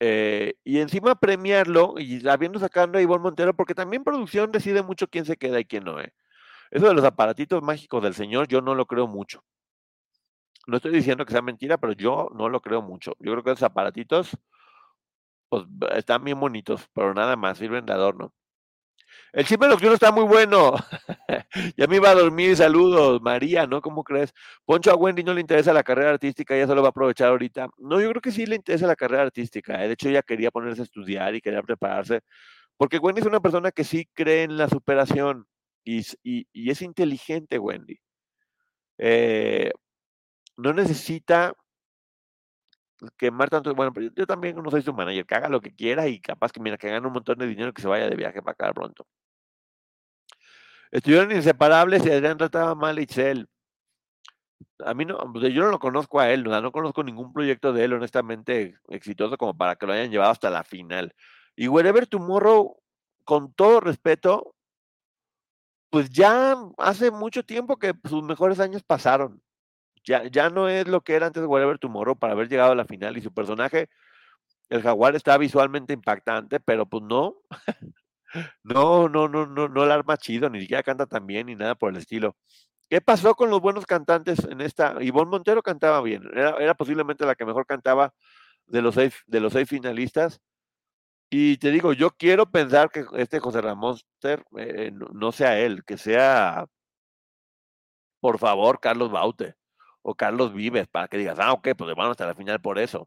[0.00, 5.08] Eh, y encima premiarlo y habiendo sacando a Ivonne Montero, porque también producción decide mucho
[5.08, 6.00] quién se queda y quién no.
[6.00, 6.12] ¿eh?
[6.70, 9.44] Eso de los aparatitos mágicos del señor, yo no lo creo mucho.
[10.68, 13.12] No estoy diciendo que sea mentira, pero yo no lo creo mucho.
[13.20, 14.36] Yo creo que esos aparatitos
[15.48, 15.64] pues,
[15.96, 18.34] están bien bonitos, pero nada más, sirven de adorno.
[19.32, 20.74] El chisme nocturno está muy bueno.
[21.76, 22.54] ya me iba a dormir.
[22.54, 23.80] Saludos, María, ¿no?
[23.80, 24.34] ¿Cómo crees?
[24.66, 27.70] Poncho a Wendy no le interesa la carrera artística, ella solo va a aprovechar ahorita.
[27.78, 29.82] No, yo creo que sí le interesa la carrera artística.
[29.82, 29.86] ¿eh?
[29.86, 32.20] De hecho, ella quería ponerse a estudiar y quería prepararse.
[32.76, 35.46] Porque Wendy es una persona que sí cree en la superación
[35.84, 37.98] y, y es inteligente, Wendy.
[38.98, 39.72] Eh,
[40.58, 41.54] no necesita
[43.16, 43.74] quemar tanto.
[43.74, 46.52] Bueno, pero yo, también no soy su manager, que haga lo que quiera y capaz
[46.52, 48.74] que, mira, que gane un montón de dinero que se vaya de viaje para acá
[48.74, 49.06] pronto.
[50.90, 53.48] Estuvieron inseparables y Adrián trataba mal a Itzel.
[54.84, 57.84] A mí no, yo no lo conozco a él, no, no conozco ningún proyecto de
[57.84, 61.14] él, honestamente, exitoso como para que lo hayan llevado hasta la final.
[61.56, 62.76] Y Wherever Tomorrow,
[63.24, 64.54] con todo respeto,
[65.90, 69.42] pues ya hace mucho tiempo que sus mejores años pasaron.
[70.04, 72.74] Ya, ya no es lo que era antes de Whatever Tomorrow para haber llegado a
[72.74, 73.88] la final y su personaje,
[74.68, 77.36] el jaguar, está visualmente impactante, pero pues no.
[78.62, 81.74] no, no, no, no, no la arma chido, ni siquiera canta tan bien ni nada
[81.74, 82.36] por el estilo.
[82.90, 84.96] ¿Qué pasó con los buenos cantantes en esta?
[85.02, 88.14] Ivonne Montero cantaba bien, era, posiblemente la que mejor cantaba
[88.66, 90.40] de los seis, de los seis finalistas.
[91.30, 93.98] Y te digo, yo quiero pensar que este José Ramón
[94.56, 96.66] eh, no sea él, que sea,
[98.20, 99.57] por favor, Carlos Baute
[100.08, 103.06] o Carlos Vives, para que digas, ah, ok, pues vamos hasta la final por eso.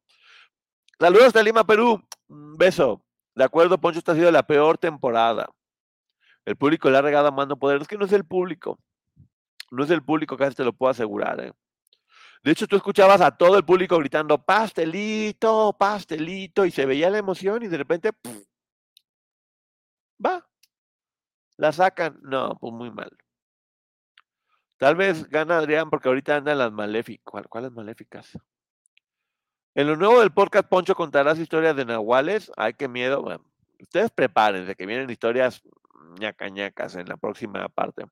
[0.99, 1.99] Saludos hasta Lima, Perú.
[2.27, 3.03] Un beso.
[3.33, 5.49] De acuerdo, Poncho, esta ha sido la peor temporada.
[6.45, 7.81] El público le ha regado mando poder.
[7.81, 8.77] Es que no es el público.
[9.71, 11.39] No es el público, casi te lo puedo asegurar.
[11.39, 11.51] ¿eh?
[12.43, 17.17] De hecho, tú escuchabas a todo el público gritando, pastelito, pastelito, y se veía la
[17.17, 18.11] emoción y de repente,
[20.23, 20.47] va,
[21.57, 22.19] la sacan.
[22.21, 23.09] No, pues muy mal.
[24.81, 27.45] Tal vez gana Adrián porque ahorita andan las maléficas.
[27.47, 28.35] ¿Cuáles maléficas?
[29.75, 32.51] En lo nuevo del podcast, Poncho contarás historias de nahuales.
[32.57, 33.23] Ay, qué miedo.
[33.79, 35.61] ustedes prepárense, que vienen historias
[36.19, 38.05] ñacañacas en la próxima parte.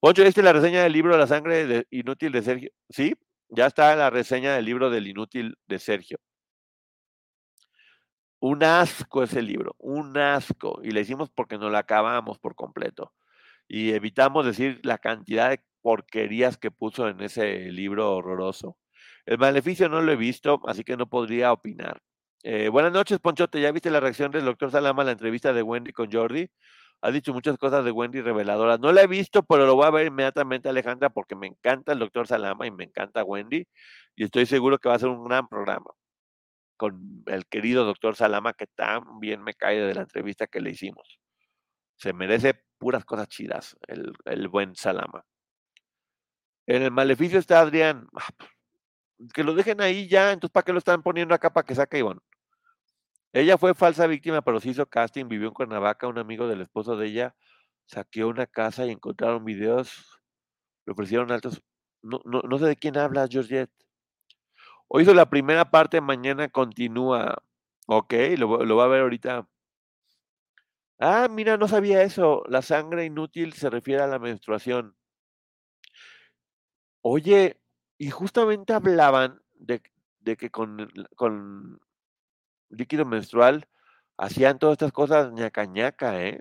[0.00, 2.72] Poncho, ¿viste la reseña del libro La sangre inútil de Sergio?
[2.90, 3.14] Sí,
[3.48, 6.18] ya está la reseña del libro del inútil de Sergio.
[8.40, 10.80] Un asco ese libro, un asco.
[10.82, 13.12] Y le hicimos porque no lo acabamos por completo.
[13.68, 18.76] Y evitamos decir la cantidad de porquerías que puso en ese libro horroroso.
[19.26, 22.00] El maleficio no lo he visto, así que no podría opinar.
[22.42, 23.60] Eh, buenas noches, Ponchote.
[23.60, 26.48] ¿Ya viste la reacción del doctor Salama a la entrevista de Wendy con Jordi?
[27.00, 28.80] Ha dicho muchas cosas de Wendy reveladoras.
[28.80, 31.98] No la he visto, pero lo voy a ver inmediatamente, Alejandra, porque me encanta el
[32.00, 33.66] doctor Salama y me encanta Wendy.
[34.16, 35.90] Y estoy seguro que va a ser un gran programa
[36.76, 40.70] con el querido doctor Salama, que tan bien me cae de la entrevista que le
[40.70, 41.18] hicimos.
[41.96, 45.24] Se merece puras cosas chidas, el, el buen Salama.
[46.68, 48.06] En el maleficio está Adrián.
[48.14, 51.66] Ah, pues, que lo dejen ahí ya, entonces ¿para qué lo están poniendo acá para
[51.66, 52.20] que saque Ivonne?
[53.32, 56.96] Ella fue falsa víctima, pero se hizo casting, vivió en Cuernavaca, un amigo del esposo
[56.96, 57.34] de ella
[57.88, 60.20] saqueó una casa y encontraron videos,
[60.86, 61.62] le ofrecieron altos.
[62.02, 63.72] No, no, sé de quién habla, Georgette.
[64.88, 67.42] Hoy hizo la primera parte, mañana continúa.
[67.86, 69.48] Ok, lo va a ver ahorita.
[71.00, 72.44] Ah, mira, no sabía eso.
[72.48, 74.97] La sangre inútil se refiere a la menstruación.
[77.10, 77.58] Oye,
[77.96, 79.80] y justamente hablaban de,
[80.36, 81.80] que con,
[82.68, 83.66] líquido menstrual
[84.18, 86.38] hacían todas estas cosas ñaca ñaca, ¿eh?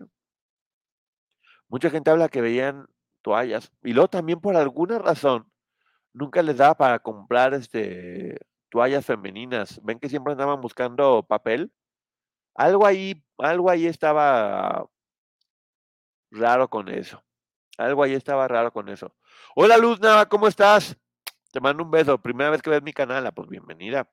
[1.70, 2.90] Mucha gente habla que veían
[3.22, 5.50] toallas y luego también por alguna razón
[6.12, 8.38] nunca les daba para comprar este
[8.70, 9.80] toallas femeninas.
[9.84, 11.72] Ven que siempre andaban buscando papel.
[12.56, 14.86] Algo ahí, algo ahí estaba
[16.32, 17.24] raro con eso.
[17.78, 19.16] Algo ahí estaba raro con eso.
[19.56, 20.98] Hola Luz Nava, ¿cómo estás?
[21.52, 22.22] Te mando un beso.
[22.22, 24.10] Primera vez que ves mi canal, ah, pues bienvenida.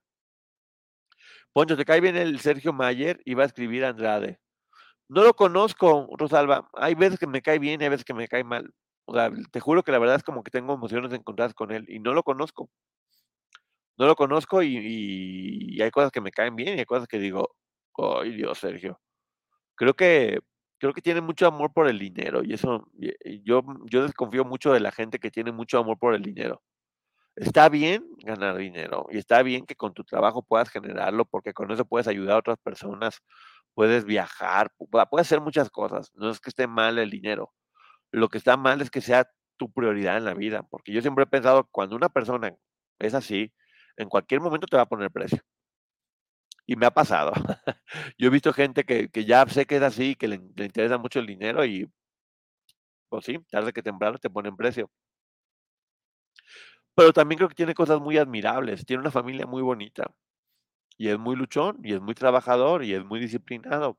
[1.52, 3.20] Poncho, ¿te cae bien el Sergio Mayer?
[3.24, 4.40] Iba a escribir Andrade.
[5.08, 6.68] No lo conozco, Rosalba.
[6.74, 8.72] Hay veces que me cae bien y hay veces que me cae mal.
[9.06, 11.84] O sea, te juro que la verdad es como que tengo emociones encontradas con él
[11.88, 12.70] y no lo conozco.
[13.96, 14.76] No lo conozco y,
[15.76, 17.54] y hay cosas que me caen bien y hay cosas que digo,
[17.96, 19.00] ay Dios, Sergio.
[19.76, 20.40] Creo que
[20.84, 22.86] creo que tiene mucho amor por el dinero y eso,
[23.42, 26.62] yo, yo desconfío mucho de la gente que tiene mucho amor por el dinero.
[27.36, 31.70] Está bien ganar dinero y está bien que con tu trabajo puedas generarlo porque con
[31.70, 33.22] eso puedes ayudar a otras personas,
[33.72, 36.12] puedes viajar, puedes hacer muchas cosas.
[36.16, 37.54] No es que esté mal el dinero.
[38.12, 39.26] Lo que está mal es que sea
[39.56, 42.54] tu prioridad en la vida, porque yo siempre he pensado cuando una persona
[42.98, 43.54] es así,
[43.96, 45.40] en cualquier momento te va a poner precio.
[46.66, 47.32] Y me ha pasado.
[48.18, 51.20] yo he visto gente que, ya sé que es así, que le, le interesa mucho
[51.20, 51.90] el dinero y,
[53.08, 54.90] pues sí, tarde que temprano te ponen precio.
[56.96, 58.84] Pero también creo que tiene cosas muy admirables.
[58.86, 60.10] Tiene una familia muy bonita.
[60.98, 63.98] Y es muy luchón, y es muy trabajador, y es muy disciplinado.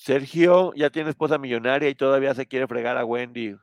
[0.00, 3.54] Sergio ya tiene esposa millonaria y todavía se quiere fregar a Wendy.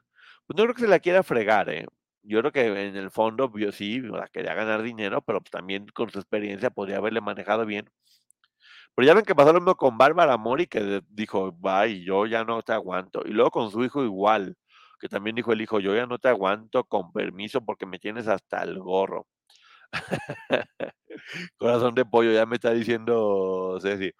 [0.46, 1.88] Pues no creo que se la quiera fregar, ¿eh?
[2.22, 6.12] Yo creo que en el fondo, sí, la quería ganar dinero, pero pues también con
[6.12, 7.90] su experiencia podría haberle manejado bien.
[8.94, 12.44] Pero ya ven que pasó lo mismo con Bárbara Mori, que dijo, bye, yo ya
[12.44, 13.24] no te aguanto.
[13.26, 14.56] Y luego con su hijo igual,
[15.00, 18.28] que también dijo el hijo, yo ya no te aguanto con permiso porque me tienes
[18.28, 19.26] hasta el gorro.
[21.58, 24.12] Corazón de pollo, ya me está diciendo Ceci.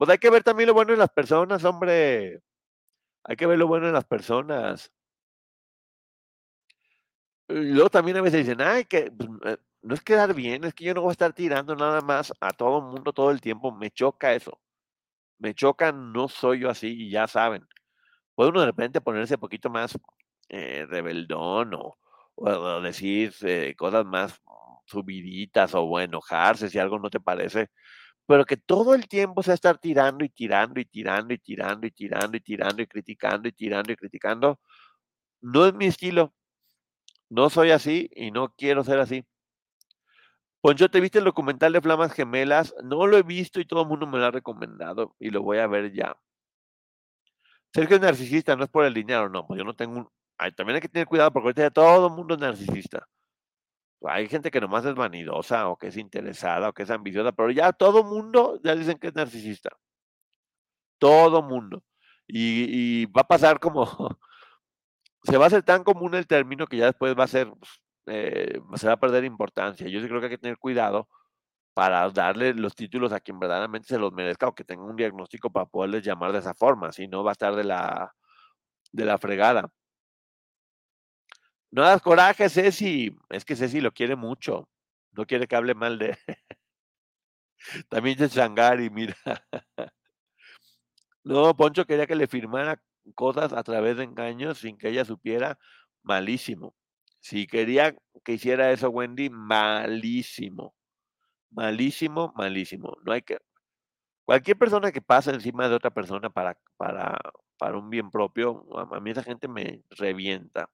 [0.00, 2.40] Pues hay que ver también lo bueno en las personas, hombre.
[3.24, 4.92] Hay que ver lo bueno en las personas.
[7.48, 10.72] Y luego también a veces dicen, ay, que pues, eh, no es quedar bien, es
[10.74, 13.40] que yo no voy a estar tirando nada más a todo el mundo todo el
[13.40, 13.70] tiempo.
[13.72, 14.58] Me choca eso.
[15.38, 17.66] Me choca, no soy yo así y ya saben.
[18.34, 19.98] Puede uno de repente ponerse un poquito más
[20.50, 21.98] eh, rebeldón o,
[22.36, 24.40] o decir eh, cosas más
[24.86, 27.70] subiditas o enojarse si algo no te parece
[28.26, 31.38] pero que todo el tiempo se va a estar tirando y tirando y tirando y
[31.38, 34.60] tirando y tirando y tirando y criticando y tirando y criticando,
[35.42, 36.34] no es mi estilo.
[37.30, 39.24] No soy así y no quiero ser así.
[40.60, 42.74] Poncho, ¿te viste el documental de Flamas Gemelas?
[42.82, 45.58] No lo he visto y todo el mundo me lo ha recomendado y lo voy
[45.58, 46.16] a ver ya.
[47.74, 50.08] Sergio es narcisista, no es por el dinero, no, pues yo no tengo un...
[50.56, 53.06] también hay que tener cuidado porque ahorita ya todo el mundo es narcisista
[54.02, 57.50] hay gente que nomás es vanidosa o que es interesada o que es ambiciosa, pero
[57.50, 59.70] ya todo mundo ya dicen que es narcisista.
[60.98, 61.82] Todo mundo.
[62.26, 63.86] Y, va a pasar como,
[65.24, 67.82] se va a hacer tan común el término que ya después va a ser, pues,
[68.06, 69.88] eh, se va a perder importancia.
[69.88, 71.08] Yo sí creo que hay que tener cuidado
[71.74, 75.50] para darle los títulos a quien verdaderamente se los merezca o que tenga un diagnóstico
[75.50, 78.14] para poderles llamar de esa forma, si no va a estar de la,
[78.92, 79.70] de la fregada.
[81.74, 83.16] No das coraje, Ceci.
[83.30, 84.68] Es que Ceci lo quiere mucho.
[85.10, 86.16] No quiere que hable mal de.
[87.88, 89.16] También de Changari, mira.
[91.24, 92.82] No, Poncho quería que le firmara
[93.14, 95.58] cosas a través de engaños sin que ella supiera.
[96.02, 96.76] Malísimo.
[97.20, 100.76] Si quería que hiciera eso Wendy, malísimo.
[101.50, 102.96] Malísimo, malísimo.
[103.04, 103.38] No hay que.
[104.26, 107.18] Cualquier persona que pase encima de otra persona para, para,
[107.58, 110.68] para un bien propio, a mí esa gente me revienta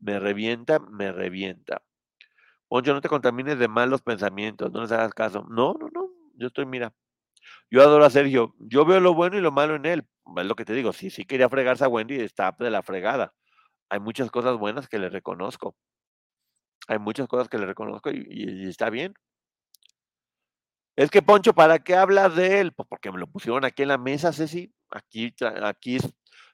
[0.00, 1.82] me revienta, me revienta.
[2.68, 5.44] Poncho, no te contamines de malos pensamientos, no les hagas caso.
[5.48, 6.94] No, no, no, yo estoy, mira,
[7.70, 10.06] yo adoro a Sergio, yo veo lo bueno y lo malo en él.
[10.36, 13.34] Es lo que te digo, si sí quería fregarse a Wendy, está de la fregada.
[13.88, 15.76] Hay muchas cosas buenas que le reconozco.
[16.88, 19.14] Hay muchas cosas que le reconozco y, está bien.
[20.96, 22.72] Es que, Poncho, ¿para qué hablas de él?
[22.72, 24.72] Pues porque me lo pusieron aquí en la mesa, Ceci.
[24.90, 25.98] Aquí, aquí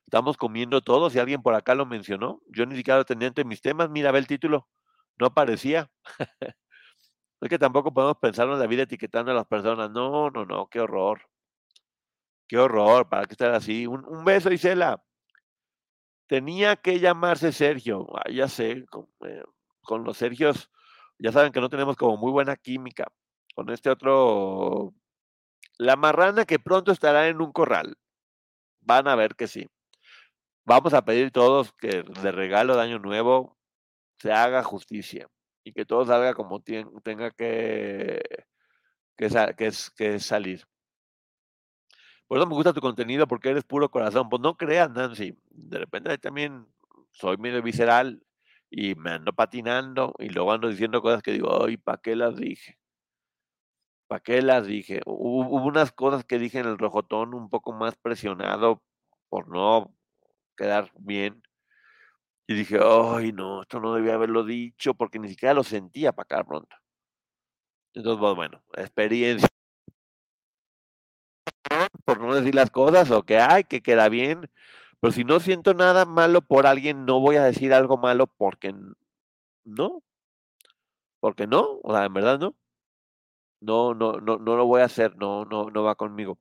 [0.06, 2.40] Estamos comiendo todos y alguien por acá lo mencionó.
[2.48, 3.90] Yo ni siquiera lo tenía entre mis temas.
[3.90, 4.68] Mira, ve el título.
[5.18, 5.90] No aparecía.
[7.40, 9.90] es que tampoco podemos pensar en la vida etiquetando a las personas.
[9.90, 11.22] No, no, no, qué horror.
[12.48, 13.86] Qué horror, ¿para qué estar así?
[13.88, 15.02] Un, beso, Isela.
[16.28, 18.06] Tenía que llamarse Sergio.
[18.32, 19.42] ya sé, con, eh,
[19.82, 20.70] con los Sergios,
[21.18, 23.06] ya saben que no tenemos como muy buena química.
[23.54, 24.94] Con este otro,
[25.78, 27.96] la marrana que pronto estará en un corral.
[28.80, 29.68] Van a ver que sí.
[30.66, 33.56] Vamos a pedir todos que de regalo de Año Nuevo
[34.18, 35.28] se haga justicia
[35.62, 38.20] y que todo salga como tenga que,
[39.16, 40.66] que, salir.
[42.26, 44.28] Por eso me gusta tu contenido porque eres puro corazón.
[44.28, 45.38] Pues no creas, Nancy.
[45.50, 46.66] De repente también
[47.12, 48.26] soy medio visceral
[48.68, 52.36] y me ando patinando y luego ando diciendo cosas que digo, ay, ¿para qué las
[52.36, 52.76] dije?
[54.08, 55.00] ¿Para qué las dije?
[55.06, 58.82] Hubo unas cosas que dije en el rojotón un poco más presionado
[59.28, 59.95] por no
[60.56, 61.42] quedar bien.
[62.48, 66.24] Y dije, ay, no, esto no debía haberlo dicho porque ni siquiera lo sentía para
[66.24, 66.76] acá pronto.
[67.94, 69.48] Entonces, pues, bueno, experiencia.
[72.04, 74.50] por no decir las cosas, o que hay, que queda bien.
[75.00, 78.74] Pero si no siento nada malo por alguien, no voy a decir algo malo porque
[79.64, 80.02] no.
[81.20, 82.54] Porque no, o sea, en verdad no.
[83.60, 86.38] No, no, no, no lo voy a hacer, no, no, no va conmigo.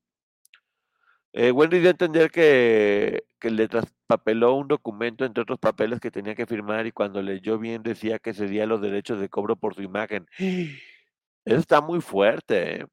[1.38, 6.10] Eh, Wendy dio a entender que, que le traspapeló un documento entre otros papeles que
[6.10, 9.76] tenía que firmar y cuando leyó bien decía que cedía los derechos de cobro por
[9.76, 10.30] su imagen.
[10.38, 12.84] Eso está muy fuerte.
[12.84, 12.86] ¿eh?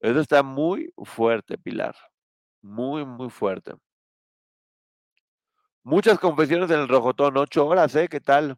[0.00, 1.94] Eso está muy fuerte, Pilar.
[2.62, 3.74] Muy, muy fuerte.
[5.82, 8.08] Muchas confesiones en el Rojotón, ocho horas, ¿eh?
[8.08, 8.56] ¿Qué tal?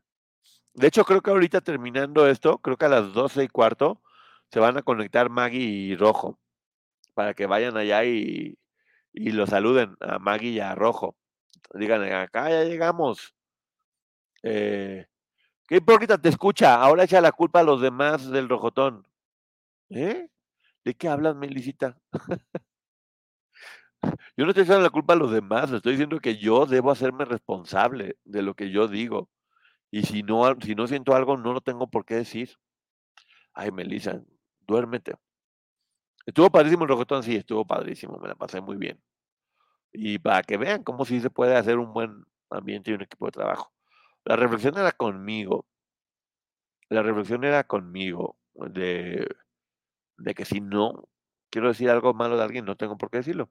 [0.75, 4.01] De hecho, creo que ahorita terminando esto, creo que a las doce y cuarto
[4.53, 6.39] se van a conectar Maggie y Rojo
[7.14, 8.58] para que vayan allá y,
[9.12, 11.16] y lo saluden a Maggie y a Rojo.
[11.74, 13.34] Digan, acá ya llegamos.
[14.42, 15.06] Eh,
[15.66, 16.74] ¿Qué hipócrita te escucha?
[16.74, 19.06] Ahora echa la culpa a los demás del Rojotón.
[19.90, 20.28] ¿Eh?
[20.84, 21.96] ¿De qué hablas, Melicita?
[24.36, 27.24] yo no estoy echando la culpa a los demás, estoy diciendo que yo debo hacerme
[27.24, 29.28] responsable de lo que yo digo.
[29.90, 32.56] Y si no, si no siento algo, no lo tengo por qué decir.
[33.52, 34.22] Ay, Melissa,
[34.66, 35.14] duérmete.
[36.27, 39.01] Estuvo padrísimo el Rojotón, sí, estuvo padrísimo, me la pasé muy bien.
[39.93, 43.27] Y para que vean cómo sí se puede hacer un buen ambiente y un equipo
[43.27, 43.73] de trabajo.
[44.25, 45.66] La reflexión era conmigo.
[46.89, 48.37] La reflexión era conmigo.
[48.55, 49.27] De
[50.18, 51.09] de que si no
[51.51, 53.51] quiero decir algo malo de alguien, no tengo por qué decirlo.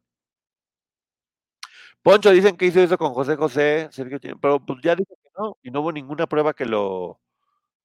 [2.04, 5.58] Poncho, dicen que hizo eso con José José, Sergio pero pues ya dijo que no,
[5.62, 7.20] y no hubo ninguna prueba que lo,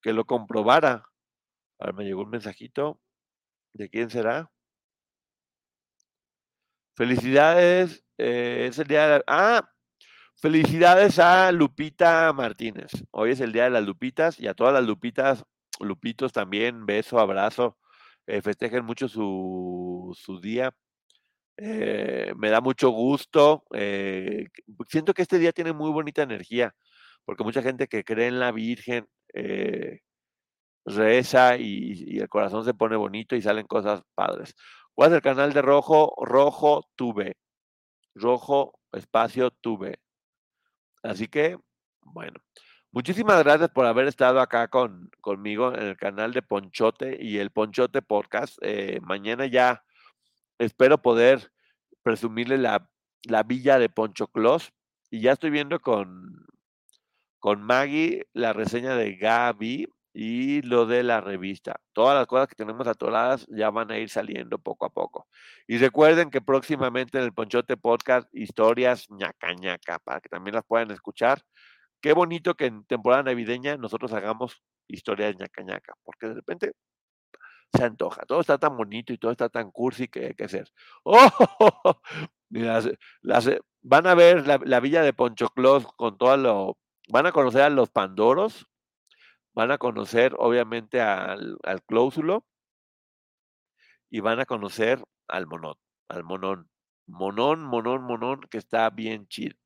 [0.03, 1.05] que lo comprobara.
[1.80, 3.01] A me llegó un mensajito.
[3.74, 4.51] ¿De quién será?
[6.97, 9.68] Felicidades, eh, es el día de Ah,
[10.36, 12.90] felicidades a Lupita Martínez.
[13.11, 15.44] Hoy es el día de las Lupitas y a todas las Lupitas,
[15.78, 17.76] Lupitos también, beso, abrazo
[18.26, 20.72] eh, festejen mucho su, su día.
[21.59, 23.64] Eh, me da mucho gusto.
[24.88, 26.74] Siento que este día tiene muy bonita energía,
[27.26, 29.07] porque mucha gente que cree en la Virgen
[30.86, 34.55] reza y, el corazón se pone bonito y salen cosas padres.
[34.97, 36.14] ¿Cuál es el canal de Rojo?
[36.24, 37.36] Rojo Tuve.
[38.14, 40.01] Rojo Espacio Tuve.
[41.03, 41.59] Así que,
[42.01, 42.40] bueno.
[42.92, 47.51] Muchísimas gracias por haber estado acá con, conmigo en el canal de Ponchote y el
[47.51, 48.57] Ponchote Podcast.
[48.62, 49.84] Eh, mañana ya
[50.57, 51.53] espero poder
[52.03, 52.88] presumirle la,
[53.24, 54.72] la villa de Poncho Clos.
[55.11, 56.47] Y ya estoy viendo con,
[57.38, 59.88] con Maggie la reseña de Gaby
[60.18, 61.78] y lo de la revista.
[61.92, 65.28] Todas las cosas que tenemos atoradas ya van a ir saliendo poco a poco.
[65.66, 70.64] Y recuerden que próximamente en el Ponchote Podcast, historias ñaca ñaca, para que también las
[70.64, 71.42] puedan escuchar
[72.00, 76.72] qué bonito que en temporada navideña nosotros hagamos historias ñaca ñaca, porque de repente
[77.76, 78.22] se antoja.
[78.24, 80.72] Todo está tan bonito y todo está tan cursi que hay que hacer.
[81.04, 82.00] ¡Oh!
[83.82, 86.78] van a ver la, villa de Poncho Claus con todo lo.
[87.10, 88.66] Van a conocer a los Pandoros.
[89.57, 92.46] Van a conocer, obviamente, al, al Clóusulo.
[94.09, 95.74] Y van a conocer al Monón.
[96.09, 96.70] Al Monón.
[97.09, 99.57] Monón, Monón, Monón, que está bien chido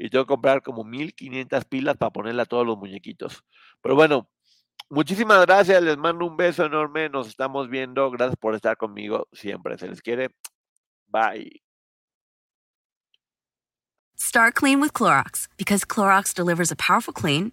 [0.00, 3.44] y tengo que comprar como 1500 pilas para ponerle a todos los muñequitos.
[3.82, 4.30] Pero bueno,
[4.88, 9.76] muchísimas gracias, les mando un beso enorme, nos estamos viendo, gracias por estar conmigo siempre,
[9.76, 10.34] se les quiere.
[11.06, 11.62] Bye.
[14.16, 17.52] Start clean with Clorox because Clorox delivers a powerful clean